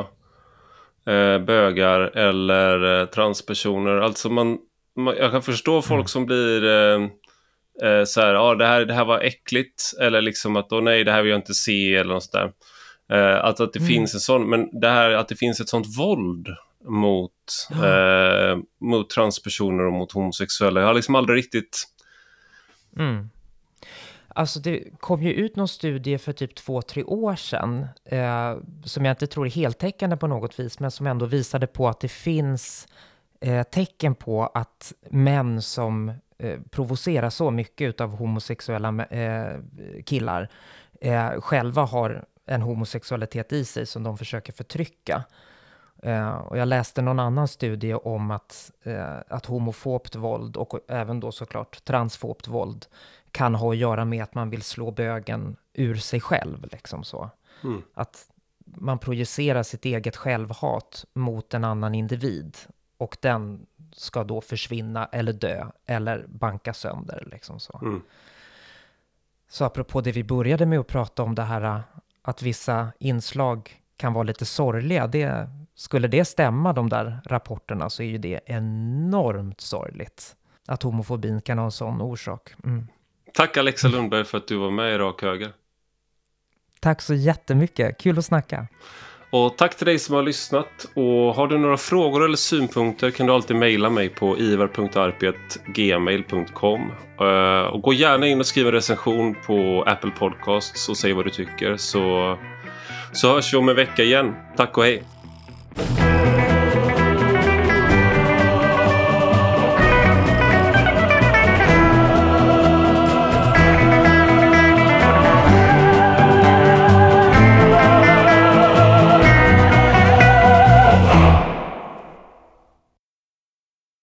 [1.06, 3.98] eh, bögar eller eh, transpersoner.
[3.98, 4.58] Alltså man,
[4.96, 6.08] jag kan förstå folk mm.
[6.08, 7.02] som blir eh,
[7.90, 9.84] eh, så här, ah, det, här, det här var äckligt.
[10.02, 12.52] Eller liksom att, oh, nej, det här vill jag inte se eller något sådär.
[13.12, 13.88] Eh, att, att det mm.
[13.88, 16.48] finns en sån, men det här att det finns ett sånt våld
[16.90, 17.32] mot,
[17.70, 17.88] ja.
[17.88, 20.80] eh, mot transpersoner och mot homosexuella.
[20.80, 21.88] Jag har liksom aldrig riktigt
[22.98, 23.30] Mm.
[24.36, 29.06] Alltså det kom ju ut någon studie för typ två, tre år sedan, eh, som
[29.06, 32.08] jag inte tror är heltäckande på något vis, men som ändå visade på att det
[32.08, 32.88] finns
[33.42, 39.60] eh, tecken på att män som eh, provocerar så mycket av homosexuella eh,
[40.06, 40.50] killar
[41.40, 45.24] själva har en homosexualitet i sig som de försöker förtrycka.
[46.44, 48.72] Och jag läste någon annan studie om att,
[49.28, 52.86] att homofobt våld och även då såklart transfobt våld
[53.32, 56.68] kan ha att göra med att man vill slå bögen ur sig själv.
[56.72, 57.30] Liksom så.
[57.64, 57.82] Mm.
[57.94, 58.26] Att
[58.66, 62.58] man projicerar sitt eget självhat mot en annan individ
[63.02, 67.28] och den ska då försvinna eller dö eller banka sönder.
[67.32, 67.80] Liksom så.
[67.82, 68.02] Mm.
[69.50, 71.84] så apropå det vi började med att prata om, det här
[72.22, 78.04] att vissa inslag kan vara lite sorgliga, det skulle det stämma, de där rapporterna, så
[78.04, 80.36] är ju det enormt sorgligt.
[80.68, 82.54] Att homofobin kan ha en sån orsak.
[82.64, 82.88] Mm.
[83.34, 85.54] Tack Alexa Lundberg för att du var med i Rak Höger.
[86.80, 88.68] Tack så jättemycket, kul att snacka.
[89.32, 90.88] Och tack till dig som har lyssnat.
[90.94, 96.82] Och har du några frågor eller synpunkter kan du alltid mejla mig på ivar.arpet.gmail.com.
[97.20, 101.26] Eh, och gå gärna in och skriv en recension på Apple Podcasts och säg vad
[101.26, 102.38] du tycker så,
[103.12, 104.36] så hörs vi om en vecka igen.
[104.58, 105.04] Tack och hej!